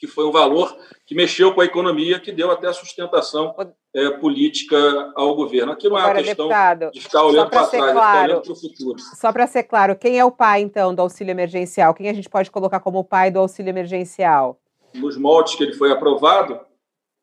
[0.00, 3.54] que foi um valor que mexeu com a economia, que deu até sustentação
[3.94, 4.78] é, política
[5.14, 5.72] ao governo.
[5.72, 8.56] Aqui não é uma questão deputado, de ficar olhando para trás, claro, olhando para o
[8.56, 8.98] futuro.
[8.98, 11.92] Só para ser claro, quem é o pai, então, do auxílio emergencial?
[11.92, 14.58] Quem a gente pode colocar como pai do auxílio emergencial?
[14.94, 16.58] Nos moldes que ele foi aprovado,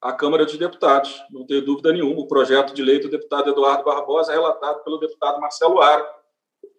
[0.08, 2.22] a Câmara dos Deputados, não tenho dúvida nenhuma.
[2.22, 6.06] O projeto de lei do deputado Eduardo Barbosa, relatado pelo deputado Marcelo Aro,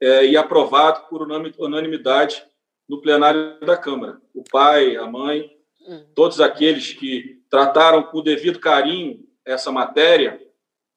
[0.01, 1.21] é, e aprovado por
[1.59, 2.43] unanimidade
[2.89, 4.19] no plenário da Câmara.
[4.35, 5.51] O pai, a mãe,
[5.87, 6.07] hum.
[6.15, 10.41] todos aqueles que trataram com o devido carinho essa matéria,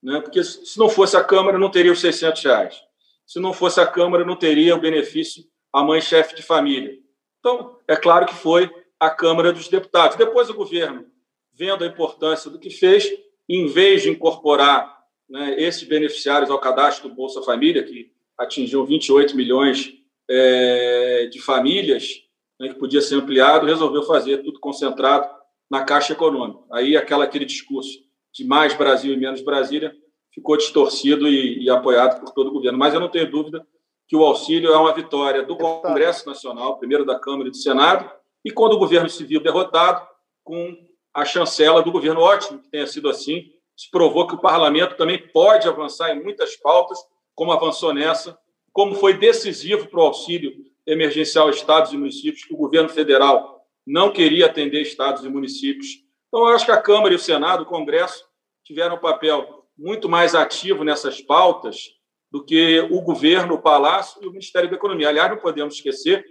[0.02, 2.82] né, porque se não fosse a Câmara, não teria os 600 reais.
[3.28, 6.94] Se não fosse a Câmara, não teria o benefício a mãe chefe de família.
[7.40, 10.16] Então, é claro que foi a Câmara dos Deputados.
[10.16, 11.12] Depois o governo,
[11.54, 13.12] vendo a importância do que fez,
[13.48, 14.98] em vez de incorporar
[15.30, 19.94] né, esses beneficiários ao cadastro do Bolsa Família, que atingiu 28 milhões
[20.30, 22.24] é, de famílias,
[22.60, 25.30] né, que podia ser ampliado, resolveu fazer tudo concentrado
[25.70, 26.60] na Caixa Econômica.
[26.72, 28.00] Aí aquela, aquele discurso
[28.34, 29.94] de mais Brasil e menos Brasília
[30.34, 32.78] ficou distorcido e, e apoiado por todo o governo.
[32.78, 33.66] Mas eu não tenho dúvida
[34.08, 38.12] que o auxílio é uma vitória do Congresso Nacional, primeiro da Câmara e do Senado,
[38.44, 40.06] e quando o governo se viu derrotado,
[40.44, 40.76] com
[41.14, 45.18] a chancela do governo, ótimo que tenha sido assim, se provou que o parlamento também
[45.30, 46.98] pode avançar em muitas pautas,
[47.36, 48.38] como avançou nessa,
[48.72, 50.54] como foi decisivo para o auxílio
[50.86, 56.04] emergencial a estados e municípios, que o governo federal não queria atender estados e municípios.
[56.28, 58.26] Então, eu acho que a Câmara e o Senado, o Congresso,
[58.64, 61.90] tiveram um papel muito mais ativo nessas pautas
[62.32, 65.10] do que o governo, o Palácio e o Ministério da Economia.
[65.10, 66.24] Aliás, não podemos esquecer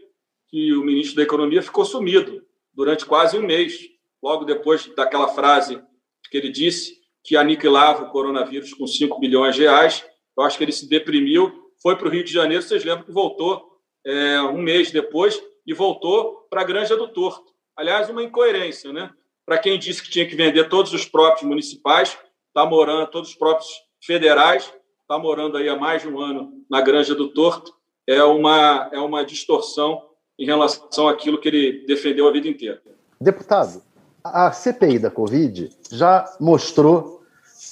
[0.49, 3.79] que o ministro da Economia ficou sumido durante quase um mês,
[4.23, 5.83] logo depois daquela frase
[6.31, 10.05] que ele disse que aniquilava o coronavírus com 5 bilhões de reais.
[10.37, 13.13] Eu acho que ele se deprimiu foi para o Rio de Janeiro, vocês lembram que
[13.13, 17.53] voltou é, um mês depois e voltou para a Granja do Torto.
[17.77, 19.11] Aliás, uma incoerência, né?
[19.47, 23.35] Para quem disse que tinha que vender todos os próprios municipais, está morando, todos os
[23.35, 23.69] próprios
[24.05, 27.75] federais, está morando aí há mais de um ano na Granja do Torto,
[28.07, 30.03] é uma, é uma distorção
[30.39, 32.83] em relação àquilo que ele defendeu a vida inteira.
[33.21, 33.83] Deputado,
[34.25, 37.23] a CPI da Covid já mostrou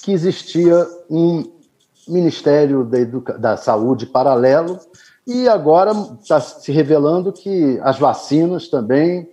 [0.03, 1.59] que existia um
[2.07, 3.37] Ministério da, Educa...
[3.37, 4.79] da Saúde paralelo,
[5.27, 9.29] e agora está se revelando que as vacinas também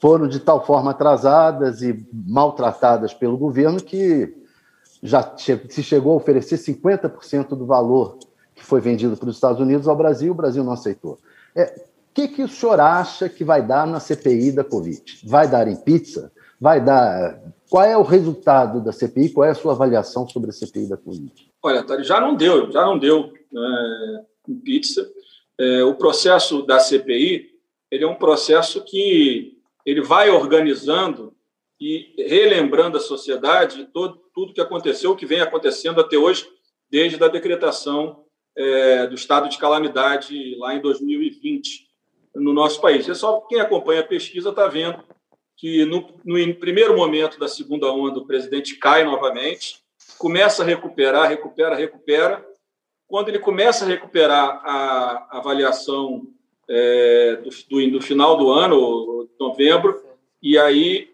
[0.00, 4.34] foram de tal forma atrasadas e maltratadas pelo governo que
[5.02, 8.18] já se chegou a oferecer 50% do valor
[8.54, 11.18] que foi vendido para os Estados Unidos ao Brasil, o Brasil não aceitou.
[11.54, 11.64] É,
[12.10, 15.20] o que, que o senhor acha que vai dar na CPI da Covid?
[15.24, 16.32] Vai dar em pizza?
[16.60, 17.40] Vai dar.
[17.70, 19.30] Qual é o resultado da CPI?
[19.30, 21.32] Qual é a sua avaliação sobre a CPI da Covid?
[21.62, 23.32] Olha, já não deu, já não deu
[24.48, 25.08] em pizza.
[25.58, 27.58] É, o processo da CPI
[27.90, 31.34] ele é um processo que ele vai organizando
[31.80, 36.46] e relembrando a sociedade todo, tudo que aconteceu, o que vem acontecendo até hoje,
[36.90, 38.24] desde a decretação
[38.56, 41.88] é, do estado de calamidade lá em 2020
[42.34, 43.08] no nosso país.
[43.08, 45.02] É só quem acompanha a pesquisa está vendo
[45.58, 49.80] que no, no primeiro momento da segunda onda o presidente cai novamente,
[50.16, 52.46] começa a recuperar, recupera, recupera.
[53.08, 56.28] Quando ele começa a recuperar a avaliação
[56.68, 60.00] é, do, do, do, final do ano, novembro,
[60.40, 61.10] e aí,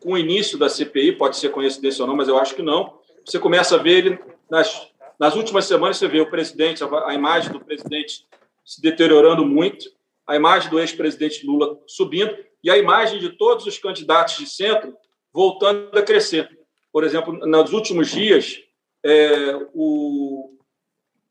[0.00, 2.98] com o início da CPI, pode ser coincidência ou não, mas eu acho que não,
[3.26, 7.14] você começa a ver ele nas, nas últimas semanas, você vê o presidente, a, a
[7.14, 8.24] imagem do presidente
[8.64, 9.90] se deteriorando muito,
[10.24, 14.94] a imagem do ex-presidente Lula subindo e a imagem de todos os candidatos de centro
[15.32, 16.50] voltando a crescer.
[16.92, 18.60] Por exemplo, nos últimos dias,
[19.02, 20.54] é, o,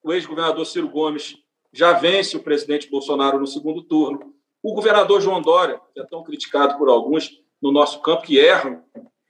[0.01, 1.37] o ex-governador Ciro Gomes
[1.71, 4.33] já vence o presidente Bolsonaro no segundo turno.
[4.63, 8.83] O governador João Dória, que é tão criticado por alguns no nosso campo, que erram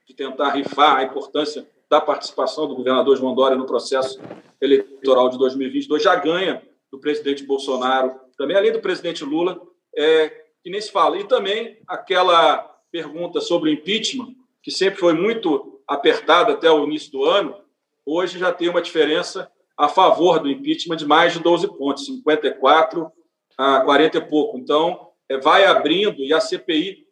[0.06, 4.18] de tentar rifar a importância da participação do governador João Dória no processo
[4.62, 9.60] eleitoral de 2022, já ganha do presidente Bolsonaro, também além do presidente Lula,
[9.94, 11.18] é, que nem se fala.
[11.18, 12.58] E também aquela
[12.92, 17.56] pergunta sobre o impeachment, que sempre foi muito apertada até o início do ano,
[18.04, 23.10] hoje já tem uma diferença a favor do impeachment de mais de 12 pontos, 54
[23.56, 24.58] a 40 e pouco.
[24.58, 27.06] Então, é, vai abrindo e a CPI,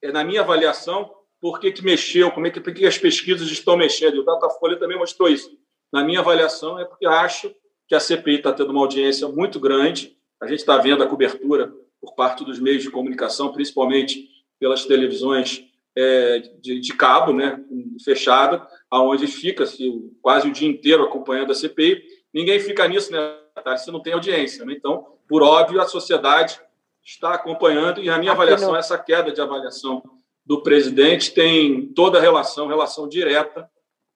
[0.00, 3.50] é, na minha avaliação, por que, que mexeu, como é que, por que as pesquisas
[3.50, 4.16] estão mexendo.
[4.16, 5.50] E o Datafolha também mostrou isso.
[5.92, 7.54] Na minha avaliação, é porque acho
[7.86, 10.16] que a CPI está tendo uma audiência muito grande.
[10.40, 11.70] A gente está vendo a cobertura
[12.04, 14.28] por parte dos meios de comunicação, principalmente
[14.60, 15.64] pelas televisões
[15.96, 17.58] é, de, de, cabo, né,
[18.04, 19.90] fechada, aonde fica-se
[20.20, 22.02] quase o dia inteiro acompanhando a CPI.
[22.32, 23.38] Ninguém fica nisso, né?
[23.78, 24.64] Se não tem audiência.
[24.64, 24.74] Né?
[24.76, 26.60] Então, por óbvio, a sociedade
[27.02, 30.02] está acompanhando e a minha avaliação, essa queda de avaliação
[30.44, 33.68] do presidente tem toda a relação, relação direta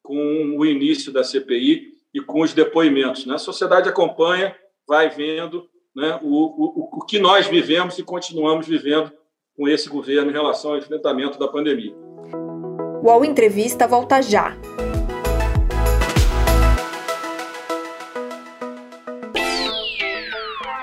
[0.02, 3.24] com o início da CPI e com os depoimentos.
[3.24, 3.34] Né?
[3.34, 4.54] A sociedade acompanha,
[4.86, 5.68] vai vendo
[5.98, 9.10] né, o, o, o que nós vivemos e continuamos vivendo
[9.56, 11.92] com esse governo em relação ao enfrentamento da pandemia.
[13.02, 14.56] O UOL Entrevista volta já.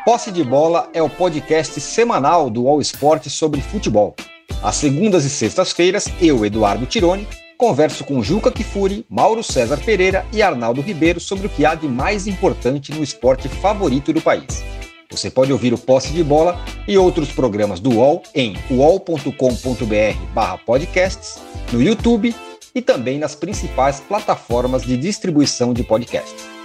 [0.04, 4.16] Posse de Bola é o podcast semanal do All Sport sobre futebol.
[4.62, 7.26] Às segundas e sextas-feiras, eu, Eduardo Tironi,
[7.58, 11.88] converso com Juca Kifuri, Mauro César Pereira e Arnaldo Ribeiro sobre o que há de
[11.88, 14.64] mais importante no esporte favorito do país.
[15.10, 21.40] Você pode ouvir o Posse de Bola e outros programas do UOL em uol.com.br/podcasts,
[21.72, 22.36] no YouTube
[22.74, 26.56] e também nas principais plataformas de distribuição de podcasts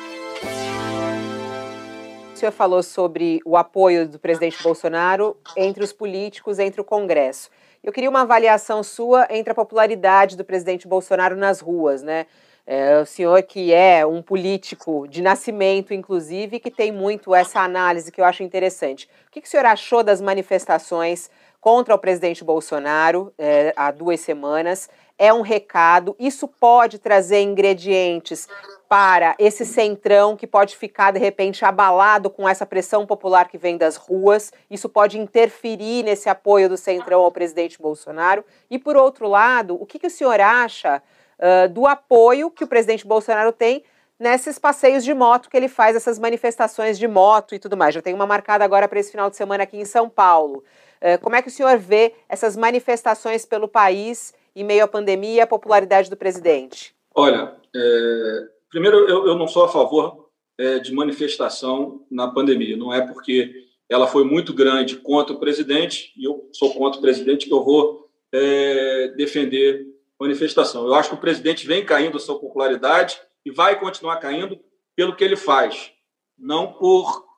[2.40, 7.50] senhor falou sobre o apoio do presidente Bolsonaro entre os políticos, entre o Congresso.
[7.85, 12.26] Eu queria uma avaliação sua entre a popularidade do presidente Bolsonaro nas ruas, né?
[12.73, 18.13] É, o senhor que é um político de nascimento, inclusive, que tem muito essa análise
[18.13, 19.11] que eu acho interessante.
[19.27, 21.29] O que, que o senhor achou das manifestações
[21.61, 24.89] contra o presidente Bolsonaro é, há duas semanas?
[25.19, 28.47] É um recado, isso pode trazer ingredientes
[28.89, 33.77] para esse centrão que pode ficar, de repente, abalado com essa pressão popular que vem
[33.77, 34.53] das ruas.
[34.71, 38.45] Isso pode interferir nesse apoio do centrão ao presidente Bolsonaro.
[38.71, 41.03] E, por outro lado, o que, que o senhor acha
[41.40, 43.83] uh, do apoio que o presidente Bolsonaro tem
[44.18, 47.94] nesses passeios de moto que ele faz, essas manifestações de moto e tudo mais?
[47.94, 50.62] Já tem uma marcada agora para esse final de semana aqui em São Paulo.
[51.00, 55.35] Uh, como é que o senhor vê essas manifestações pelo país em meio à pandemia
[55.37, 56.94] e à popularidade do presidente?
[57.14, 62.76] Olha, é Primeiro, eu, eu não sou a favor é, de manifestação na pandemia.
[62.76, 63.53] Não é porque
[63.88, 67.64] ela foi muito grande contra o presidente, e eu sou contra o presidente, que eu
[67.64, 69.85] vou é, defender
[70.21, 70.87] manifestação.
[70.87, 74.61] Eu acho que o presidente vem caindo a sua popularidade e vai continuar caindo
[74.95, 75.91] pelo que ele faz,
[76.39, 77.31] não por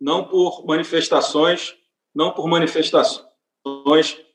[0.00, 1.74] não por manifestações,
[2.14, 3.26] não por manifestações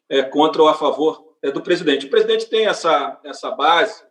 [0.10, 2.06] é, contra ou a favor é, do presidente.
[2.06, 4.04] O presidente tem essa essa base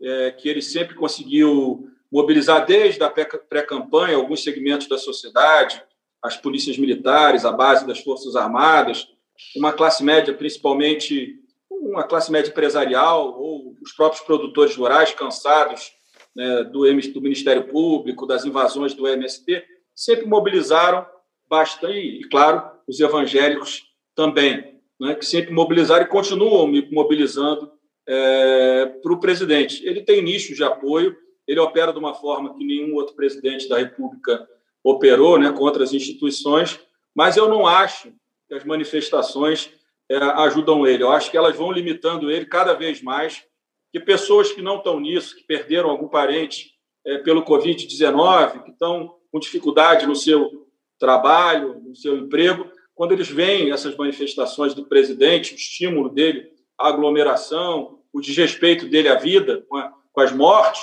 [0.00, 5.82] é, que ele sempre conseguiu mobilizar desde a pré-campanha alguns segmentos da sociedade,
[6.20, 9.08] as polícias militares, a base das Forças Armadas,
[9.56, 11.41] uma classe média, principalmente
[11.82, 15.92] uma classe média empresarial ou os próprios produtores rurais cansados
[16.34, 19.64] né, do, do Ministério Público, das invasões do MST,
[19.94, 21.04] sempre mobilizaram
[21.48, 23.82] bastante, e claro, os evangélicos
[24.14, 27.70] também, né, que sempre mobilizaram e continuam mobilizando
[28.06, 29.84] é, para o presidente.
[29.84, 31.16] Ele tem nichos de apoio,
[31.46, 34.48] ele opera de uma forma que nenhum outro presidente da República
[34.82, 36.80] operou né, contra as instituições,
[37.14, 38.12] mas eu não acho
[38.48, 39.70] que as manifestações
[40.16, 41.02] ajudam ele.
[41.02, 43.44] Eu acho que elas vão limitando ele cada vez mais,
[43.92, 46.72] que pessoas que não estão nisso, que perderam algum parente
[47.04, 50.66] é, pelo Covid-19, que estão com dificuldade no seu
[50.98, 56.88] trabalho, no seu emprego, quando eles veem essas manifestações do presidente, o estímulo dele a
[56.88, 59.64] aglomeração, o desrespeito dele à vida,
[60.12, 60.82] com as mortes,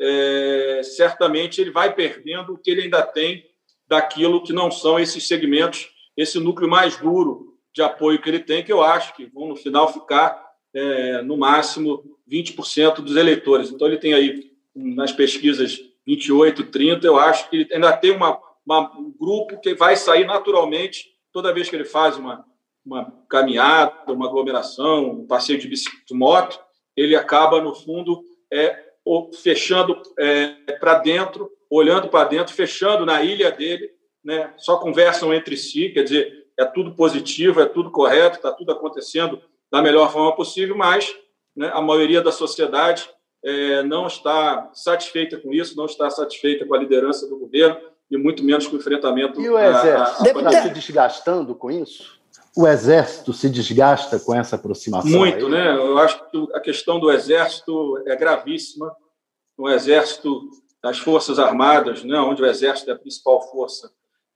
[0.00, 3.44] é, certamente ele vai perdendo o que ele ainda tem
[3.86, 8.62] daquilo que não são esses segmentos, esse núcleo mais duro de apoio que ele tem,
[8.62, 10.40] que eu acho que vão, no final, ficar
[10.72, 13.70] é, no máximo 20% dos eleitores.
[13.70, 18.38] Então, ele tem aí, nas pesquisas, 28, 30, eu acho que ele ainda tem uma,
[18.64, 22.44] uma, um grupo que vai sair naturalmente toda vez que ele faz uma,
[22.86, 26.60] uma caminhada, uma aglomeração, um passeio de bicicleta, de moto,
[26.96, 28.78] ele acaba, no fundo, é,
[29.42, 33.90] fechando é, para dentro, olhando para dentro, fechando na ilha dele,
[34.22, 34.54] né?
[34.56, 39.40] só conversam entre si, quer dizer, é tudo positivo, é tudo correto, está tudo acontecendo
[39.70, 41.14] da melhor forma possível, mas
[41.56, 43.08] né, a maioria da sociedade
[43.44, 47.76] é, não está satisfeita com isso, não está satisfeita com a liderança do governo
[48.10, 49.40] e muito menos com o enfrentamento.
[49.40, 52.22] E o Exército está se desgastando com isso?
[52.56, 55.10] o Exército se desgasta com essa aproximação?
[55.10, 55.50] Muito, aí?
[55.50, 55.74] né?
[55.74, 58.94] Eu acho que a questão do Exército é gravíssima.
[59.58, 60.42] O Exército,
[60.82, 63.90] as Forças Armadas, né, onde o Exército é a principal força,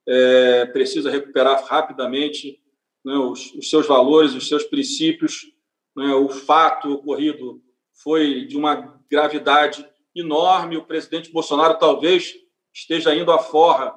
[0.09, 2.59] é, precisa recuperar rapidamente
[3.05, 5.53] né, os, os, seus valores, os seus princípios.
[5.95, 7.61] Né, o fato ocorrido
[8.03, 10.79] foi de uma gravidade enorme.
[10.79, 12.35] O presidente Bolsonaro talvez
[12.73, 13.95] esteja indo à forra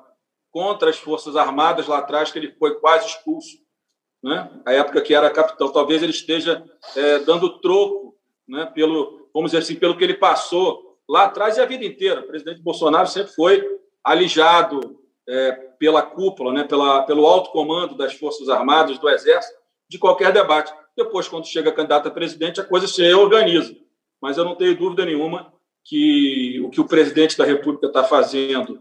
[0.51, 3.57] contra as Forças Armadas lá atrás, que ele foi quase expulso
[4.21, 4.49] né?
[4.65, 5.71] a época que era capitão.
[5.71, 6.63] Talvez ele esteja
[6.95, 8.65] é, dando troco, né?
[8.65, 12.21] pelo, vamos dizer assim, pelo que ele passou lá atrás e a vida inteira.
[12.21, 13.65] O presidente Bolsonaro sempre foi
[14.03, 16.63] alijado é, pela cúpula, né?
[16.63, 19.57] pela, pelo alto comando das Forças Armadas, do Exército,
[19.89, 20.71] de qualquer debate.
[20.95, 23.75] Depois, quando chega candidato a presidente, a coisa se reorganiza.
[24.21, 25.51] Mas eu não tenho dúvida nenhuma
[25.83, 28.79] que o que o presidente da República está fazendo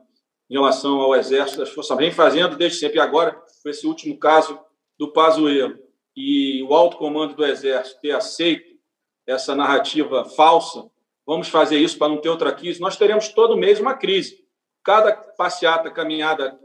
[0.51, 3.33] em relação ao Exército das Forças vem fazendo desde sempre agora,
[3.63, 4.61] com esse último caso
[4.99, 5.79] do Pazuello
[6.15, 8.69] e o alto comando do Exército ter aceito
[9.27, 10.85] essa narrativa falsa,
[11.27, 14.45] vamos fazer isso para não ter outra crise, nós teremos todo mês uma crise.
[14.85, 16.61] Cada passeata, caminhada,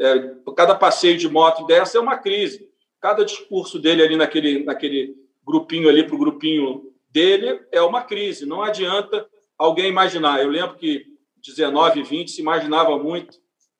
[0.00, 2.68] é, cada passeio de moto dessa é uma crise.
[3.00, 8.46] Cada discurso dele ali naquele, naquele grupinho ali para o grupinho dele é uma crise.
[8.46, 9.26] Não adianta
[9.58, 10.42] alguém imaginar.
[10.42, 11.06] Eu lembro que
[11.44, 13.38] 19 e 20 se imaginava muito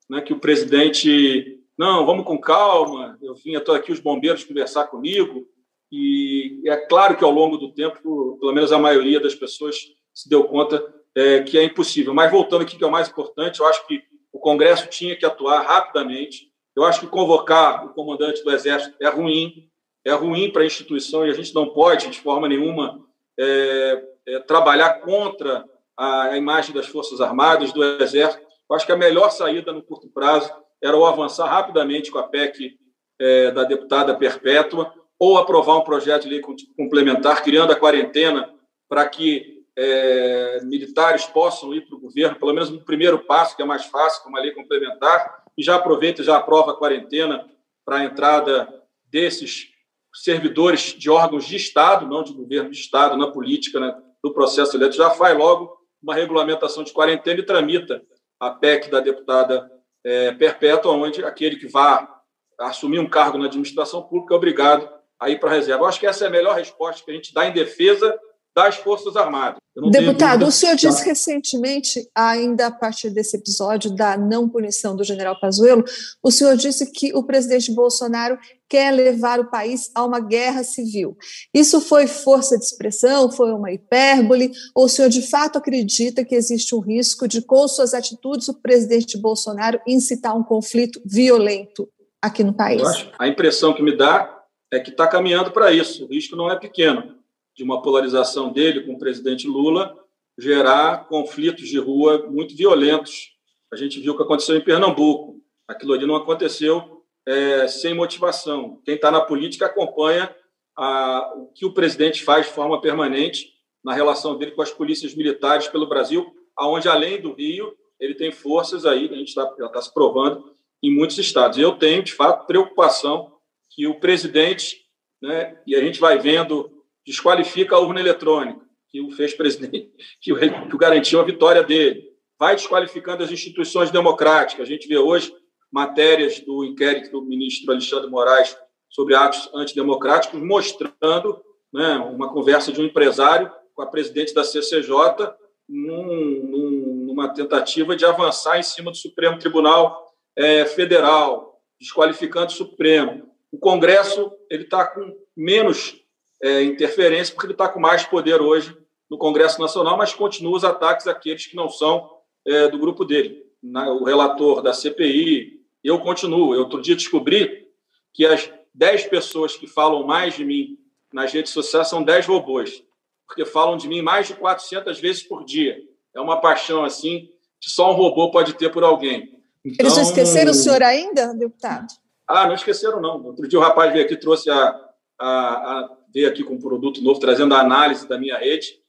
[0.08, 3.18] né, que o presidente não, vamos com calma.
[3.20, 5.46] Eu vinha estou aqui os bombeiros conversar comigo
[5.92, 9.76] e é claro que ao longo do tempo, pelo menos a maioria das pessoas
[10.14, 10.82] se deu conta
[11.14, 12.14] é, que é impossível.
[12.14, 14.02] Mas voltando aqui, que é o mais importante, eu acho que
[14.36, 16.52] o Congresso tinha que atuar rapidamente.
[16.76, 19.66] Eu acho que convocar o comandante do Exército é ruim,
[20.04, 23.02] é ruim para a instituição e a gente não pode, de forma nenhuma,
[23.40, 25.64] é, é, trabalhar contra
[25.96, 28.44] a, a, imagem das Forças Armadas, do Exército.
[28.68, 30.52] Eu acho que a melhor saída no curto prazo
[30.84, 32.78] era o avançar rapidamente com a PEC
[33.18, 36.42] é, da deputada Perpétua ou aprovar um projeto de lei
[36.76, 38.52] complementar, criando a quarentena
[38.86, 43.62] para que é, militares possam ir para o governo, pelo menos no primeiro passo, que
[43.62, 47.46] é mais fácil, com uma lei complementar, e já aproveita e já aprova a quarentena
[47.84, 49.68] para a entrada desses
[50.14, 54.76] servidores de órgãos de Estado, não de governo de Estado, na política, né, no processo
[54.76, 58.02] eleitoral, já faz logo uma regulamentação de quarentena e tramita
[58.40, 59.70] a PEC da deputada
[60.04, 62.16] é, Perpétua, onde aquele que vá
[62.58, 64.88] assumir um cargo na administração pública é obrigado
[65.20, 65.84] a ir para a reserva.
[65.84, 68.18] Eu acho que essa é a melhor resposta que a gente dá em defesa
[68.56, 69.58] das Forças Armadas.
[69.90, 75.38] Deputado, o senhor disse recentemente, ainda a partir desse episódio da não punição do general
[75.38, 75.84] Pazuello,
[76.22, 81.14] o senhor disse que o presidente Bolsonaro quer levar o país a uma guerra civil.
[81.52, 86.34] Isso foi força de expressão, foi uma hipérbole, ou o senhor de fato acredita que
[86.34, 91.86] existe um risco de, com suas atitudes, o presidente Bolsonaro incitar um conflito violento
[92.22, 92.82] aqui no país?
[93.18, 94.34] a impressão que me dá
[94.72, 96.06] é que está caminhando para isso.
[96.06, 97.16] O risco não é pequeno
[97.56, 99.96] de uma polarização dele com o presidente Lula
[100.38, 103.30] gerar conflitos de rua muito violentos.
[103.72, 105.40] A gente viu o que aconteceu em Pernambuco.
[105.66, 108.80] Aquilo ali não aconteceu é, sem motivação.
[108.84, 110.34] Quem está na política acompanha
[110.76, 115.14] a, o que o presidente faz de forma permanente na relação dele com as polícias
[115.14, 119.66] militares pelo Brasil, aonde além do Rio ele tem forças aí, a gente tá, já
[119.66, 121.56] está se provando em muitos estados.
[121.56, 123.32] Eu tenho de fato preocupação
[123.70, 124.84] que o presidente,
[125.22, 126.75] né, e a gente vai vendo
[127.06, 132.04] desqualifica a urna eletrônica, que o fez presidente, que o, garantiu a vitória dele.
[132.38, 134.66] Vai desqualificando as instituições democráticas.
[134.66, 135.32] A gente vê hoje
[135.72, 138.56] matérias do inquérito do ministro Alexandre Moraes
[138.90, 141.42] sobre atos antidemocráticos, mostrando
[141.72, 145.34] né, uma conversa de um empresário com a presidente da CCJ
[145.68, 152.54] num, num, numa tentativa de avançar em cima do Supremo Tribunal é, Federal, desqualificando o
[152.54, 153.30] Supremo.
[153.50, 156.00] O Congresso ele está com menos
[156.42, 158.76] é, interferência, porque ele está com mais poder hoje
[159.10, 162.10] no Congresso Nacional, mas continua os ataques àqueles que não são
[162.46, 163.44] é, do grupo dele.
[163.62, 166.54] Na, o relator da CPI, eu continuo.
[166.54, 167.66] Eu outro dia descobri
[168.12, 170.78] que as 10 pessoas que falam mais de mim
[171.12, 172.82] nas redes sociais são 10 robôs,
[173.26, 175.78] porque falam de mim mais de 400 vezes por dia.
[176.14, 177.28] É uma paixão assim
[177.60, 179.40] que só um robô pode ter por alguém.
[179.64, 179.76] Então...
[179.80, 181.86] Eles não esqueceram o senhor ainda, deputado?
[182.28, 183.24] Ah, não esqueceram, não.
[183.24, 184.74] Outro dia o rapaz veio aqui e trouxe a,
[185.18, 188.80] a, a aqui com um produto novo, trazendo a análise da minha rede.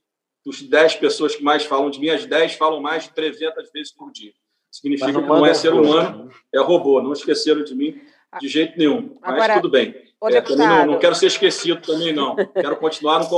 [0.46, 3.92] Dos 10 pessoas que mais falam de mim, as 10 falam mais de 300 vezes
[3.92, 4.32] por dia.
[4.72, 7.02] Significa que não é ser humano, é robô.
[7.02, 8.00] Não esqueceram de mim
[8.40, 9.18] de jeito nenhum.
[9.22, 9.96] Mas Agora, tudo bem.
[10.24, 12.36] É, não, não, quero ser esquecido também, não.
[12.36, 13.30] Quero continuar no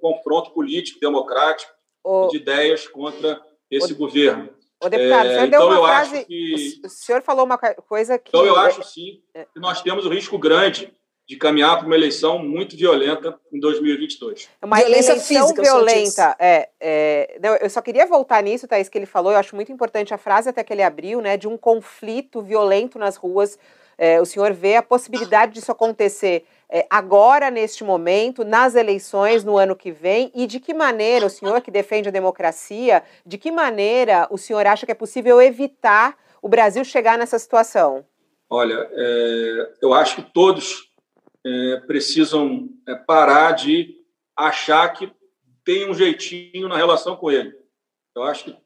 [0.00, 1.70] confronto político, democrático,
[2.02, 2.28] o...
[2.28, 3.96] de ideias contra esse o...
[3.96, 4.48] governo.
[4.82, 6.16] O deputado, é, então eu frase...
[6.16, 9.46] acho que o senhor falou uma coisa que então eu acho sim é.
[9.46, 10.92] que nós temos um risco grande
[11.26, 14.48] de caminhar para uma eleição muito violenta em 2022.
[14.60, 16.36] É uma Violência eleição física, violenta.
[16.38, 19.32] É, é, não, eu só queria voltar nisso, Thaís, que ele falou.
[19.32, 22.98] Eu acho muito importante a frase até que ele abriu, né, de um conflito violento
[22.98, 23.58] nas ruas.
[23.96, 29.56] É, o senhor vê a possibilidade disso acontecer é, agora, neste momento, nas eleições no
[29.56, 30.32] ano que vem?
[30.34, 34.66] E de que maneira, o senhor que defende a democracia, de que maneira o senhor
[34.66, 38.04] acha que é possível evitar o Brasil chegar nessa situação?
[38.50, 40.92] Olha, é, eu acho que todos
[41.44, 43.96] é, precisam é, parar de
[44.36, 45.12] achar que
[45.64, 47.54] tem um jeitinho na relação com ele.
[48.14, 48.56] Eu acho que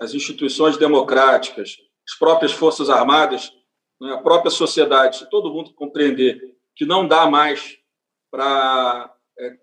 [0.00, 1.76] as instituições democráticas,
[2.08, 3.52] as próprias Forças Armadas,
[4.00, 7.78] né, a própria sociedade, se todo mundo compreender que não dá mais
[8.30, 9.56] para é,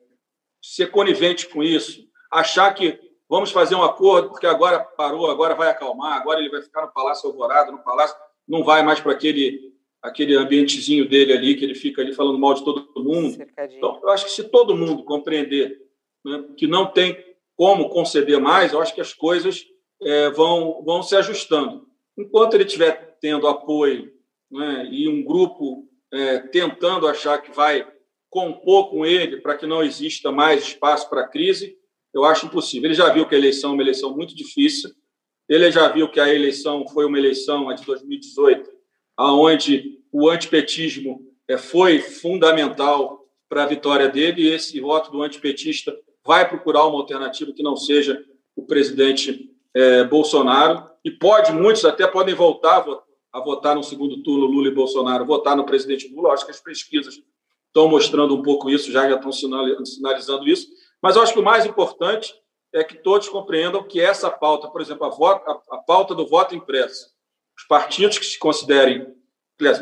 [0.61, 2.99] ser conivente com isso, achar que
[3.29, 6.91] vamos fazer um acordo porque agora parou, agora vai acalmar, agora ele vai ficar no
[6.91, 8.15] Palácio Alvorada, no Palácio,
[8.47, 9.74] não vai mais para aquele
[10.05, 13.37] aquele ambientezinho dele ali, que ele fica ali falando mal de todo mundo.
[13.77, 15.81] Então, eu acho que se todo mundo compreender
[16.23, 17.17] né, que não tem
[17.55, 19.65] como conceder mais, eu acho que as coisas
[20.01, 21.87] é, vão, vão se ajustando.
[22.17, 24.11] Enquanto ele estiver tendo apoio
[24.51, 27.87] né, e um grupo é, tentando achar que vai
[28.29, 31.75] compor com ele para que não exista mais espaço para crise,
[32.13, 32.87] eu acho impossível.
[32.87, 34.91] Ele já viu que a eleição é uma eleição muito difícil,
[35.49, 38.74] ele já viu que a eleição foi uma eleição, a de 2018,
[39.17, 45.95] aonde o antipetismo é, foi fundamental para a vitória dele, e esse voto do antipetista
[46.25, 48.23] vai procurar uma alternativa que não seja
[48.55, 52.83] o presidente é, Bolsonaro, e pode, muitos até podem voltar
[53.31, 56.33] a votar no segundo turno Lula e Bolsonaro, votar no presidente Lula.
[56.33, 57.21] Acho que as pesquisas
[57.67, 60.67] estão mostrando um pouco isso, já estão sinalizando isso.
[61.01, 62.33] Mas acho que o mais importante
[62.73, 66.25] é que todos compreendam que essa pauta, por exemplo, a, voto, a, a pauta do
[66.25, 67.14] voto impresso,
[67.57, 69.07] os partidos que se considerem,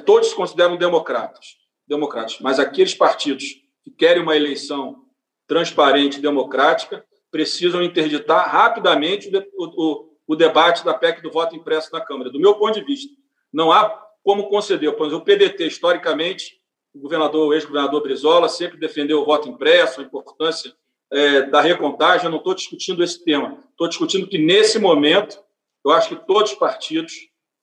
[0.06, 1.58] todos se consideram democratas,
[1.88, 3.44] democratas, mas aqueles partidos
[3.84, 5.04] que querem uma eleição
[5.48, 11.92] transparente e democrática precisam interditar rapidamente o, o, o debate da PEC do voto impresso
[11.92, 12.30] na Câmara.
[12.30, 13.12] Do meu ponto de vista,
[13.52, 14.94] não há como conceder.
[14.94, 16.60] Por exemplo, o PDT, historicamente,
[16.94, 20.74] o governador, o ex-governador Brizola sempre defendeu o voto impresso, a importância
[21.12, 22.26] é, da recontagem.
[22.26, 23.58] Eu não estou discutindo esse tema.
[23.72, 25.40] Estou discutindo que, nesse momento,
[25.84, 27.14] eu acho que todos os partidos,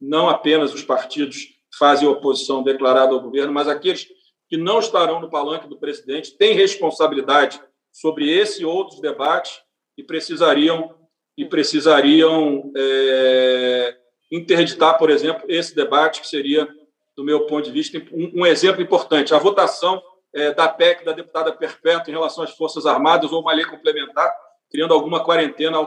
[0.01, 1.49] não apenas os partidos
[1.79, 4.07] fazem oposição declarada ao governo, mas aqueles
[4.51, 9.61] que não estarão no palanque do presidente, têm responsabilidade sobre esse e outros debates
[9.97, 10.93] e precisariam
[11.37, 13.97] e precisariam é,
[14.31, 16.69] interditar, por exemplo, esse debate, que seria,
[17.17, 19.33] do meu ponto de vista, um, um exemplo importante.
[19.33, 20.03] A votação
[20.35, 24.35] é, da PEC da deputada Perpétua em relação às Forças Armadas ou uma lei complementar,
[24.71, 25.79] criando alguma quarentena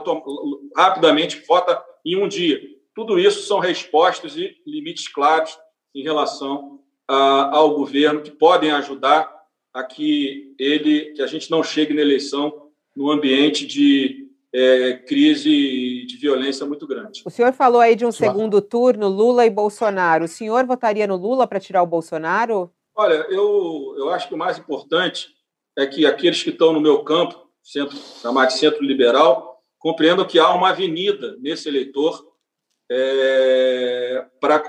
[0.76, 2.60] rapidamente, vota em um dia.
[2.94, 5.58] Tudo isso são respostas e limites claros
[5.94, 9.32] em relação a, ao governo que podem ajudar
[9.72, 16.06] a que ele, que a gente não chegue na eleição no ambiente de é, crise
[16.06, 17.22] de violência muito grande.
[17.26, 20.26] O senhor falou aí de um segundo turno, Lula e Bolsonaro.
[20.26, 22.70] O senhor votaria no Lula para tirar o Bolsonaro?
[22.94, 25.34] Olha, eu, eu acho que o mais importante
[25.76, 30.54] é que aqueles que estão no meu campo, centro, chamado centro liberal, compreendam que há
[30.54, 32.24] uma avenida nesse eleitor
[32.90, 34.62] é, para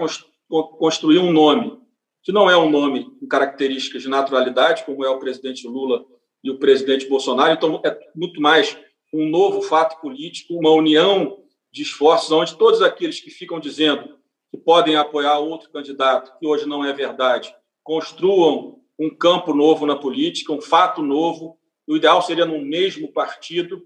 [0.78, 1.80] construir um nome,
[2.24, 6.06] que não é um nome com características de naturalidade, como é o presidente Lula
[6.44, 8.78] e o presidente Bolsonaro, então é muito mais
[9.14, 14.18] um novo fato político, uma união de esforços, onde todos aqueles que ficam dizendo
[14.52, 17.54] que podem apoiar outro candidato, que hoje não é verdade,
[17.84, 21.58] construam um campo novo na política, um fato novo.
[21.88, 23.82] O ideal seria no mesmo partido,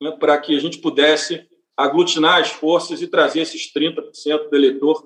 [0.00, 1.46] né, para que a gente pudesse
[1.76, 5.02] aglutinar as forças e trazer esses 30% do eleitor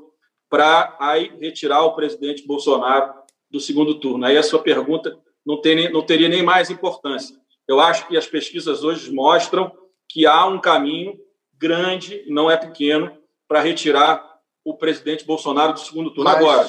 [0.48, 3.12] para aí retirar o presidente Bolsonaro
[3.50, 4.24] do segundo turno.
[4.24, 7.36] Aí a sua pergunta não, tem, não teria nem mais importância.
[7.66, 9.72] Eu acho que as pesquisas hoje mostram
[10.08, 11.18] que há um caminho
[11.54, 13.16] grande, não é pequeno,
[13.46, 16.30] para retirar o presidente Bolsonaro do segundo turno.
[16.30, 16.36] Mas...
[16.36, 16.68] Agora,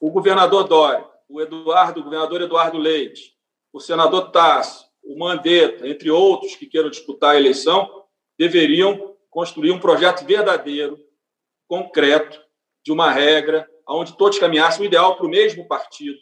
[0.00, 3.34] o governador Dória, o Eduardo, o governador Eduardo Leite,
[3.72, 8.04] o senador Tassi, o Mandetta, entre outros que queiram disputar a eleição,
[8.38, 10.98] deveriam construir um projeto verdadeiro,
[11.68, 12.40] concreto,
[12.84, 16.18] de uma regra, onde todos caminhassem o ideal para o mesmo partido,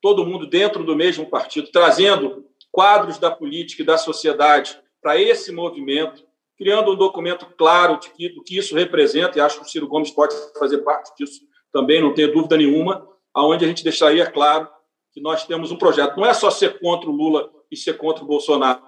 [0.00, 5.52] todo mundo dentro do mesmo partido, trazendo quadros da política e da sociedade para esse
[5.52, 9.68] movimento, criando um documento claro de que, do que isso representa, e acho que o
[9.68, 11.40] Ciro Gomes pode fazer parte disso
[11.72, 14.68] também, não tenho dúvida nenhuma, aonde a gente deixaria claro
[15.12, 16.16] que nós temos um projeto.
[16.16, 18.82] Não é só ser contra o Lula e ser contra o Bolsonaro.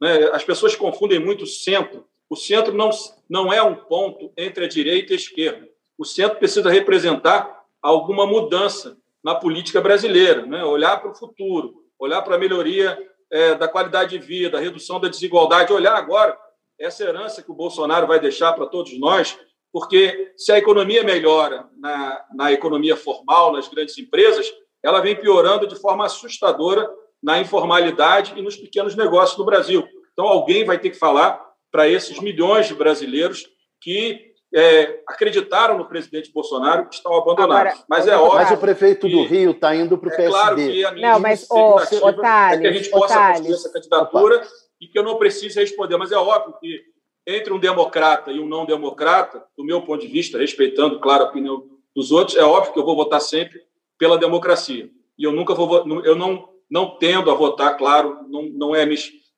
[0.00, 0.30] Né?
[0.32, 2.04] As pessoas confundem muito o centro.
[2.28, 2.90] O centro não,
[3.28, 5.68] não é um ponto entre a direita e a esquerda.
[5.96, 10.64] O centro precisa representar alguma mudança na política brasileira, né?
[10.64, 12.98] olhar para o futuro, olhar para a melhoria
[13.30, 16.36] é, da qualidade de vida, redução da desigualdade, olhar agora
[16.78, 19.38] essa herança que o Bolsonaro vai deixar para todos nós,
[19.72, 24.46] porque se a economia melhora na, na economia formal, nas grandes empresas,
[24.82, 26.88] ela vem piorando de forma assustadora
[27.22, 29.86] na informalidade e nos pequenos negócios no Brasil.
[30.12, 31.45] Então, alguém vai ter que falar
[31.76, 33.46] para esses milhões de brasileiros
[33.82, 37.72] que é, acreditaram no presidente Bolsonaro que estão abandonados.
[37.72, 38.38] Agora, mas é óbvio.
[38.38, 40.26] Mas o prefeito do Rio está indo para o PSD.
[40.26, 43.70] É claro que a minha não, mas, ô, é que a gente possa construir essa
[43.70, 44.46] candidatura Opa.
[44.80, 45.98] e que eu não precise responder.
[45.98, 46.80] Mas é óbvio que
[47.26, 51.28] entre um democrata e um não democrata, do meu ponto de vista, respeitando, claro, a
[51.28, 51.62] opinião
[51.94, 53.60] dos outros, é óbvio que eu vou votar sempre
[53.98, 54.88] pela democracia.
[55.18, 58.84] E eu nunca vou, eu não não tendo a votar, claro, não, não, é,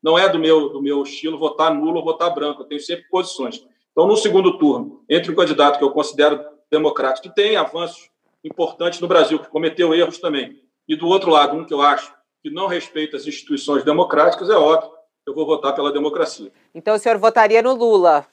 [0.03, 3.09] não é do meu, do meu estilo votar nulo ou votar branco, eu tenho sempre
[3.09, 3.65] posições.
[3.93, 8.11] Então, no segundo turno, entre um candidato que eu considero democrático, que tem avanços
[8.45, 12.15] importantes no Brasil, que cometeu erros também, e do outro lado, um que eu acho
[12.43, 14.91] que não respeita as instituições democráticas, é óbvio,
[15.27, 16.51] eu vou votar pela democracia.
[16.75, 18.27] Então, o senhor votaria no Lula?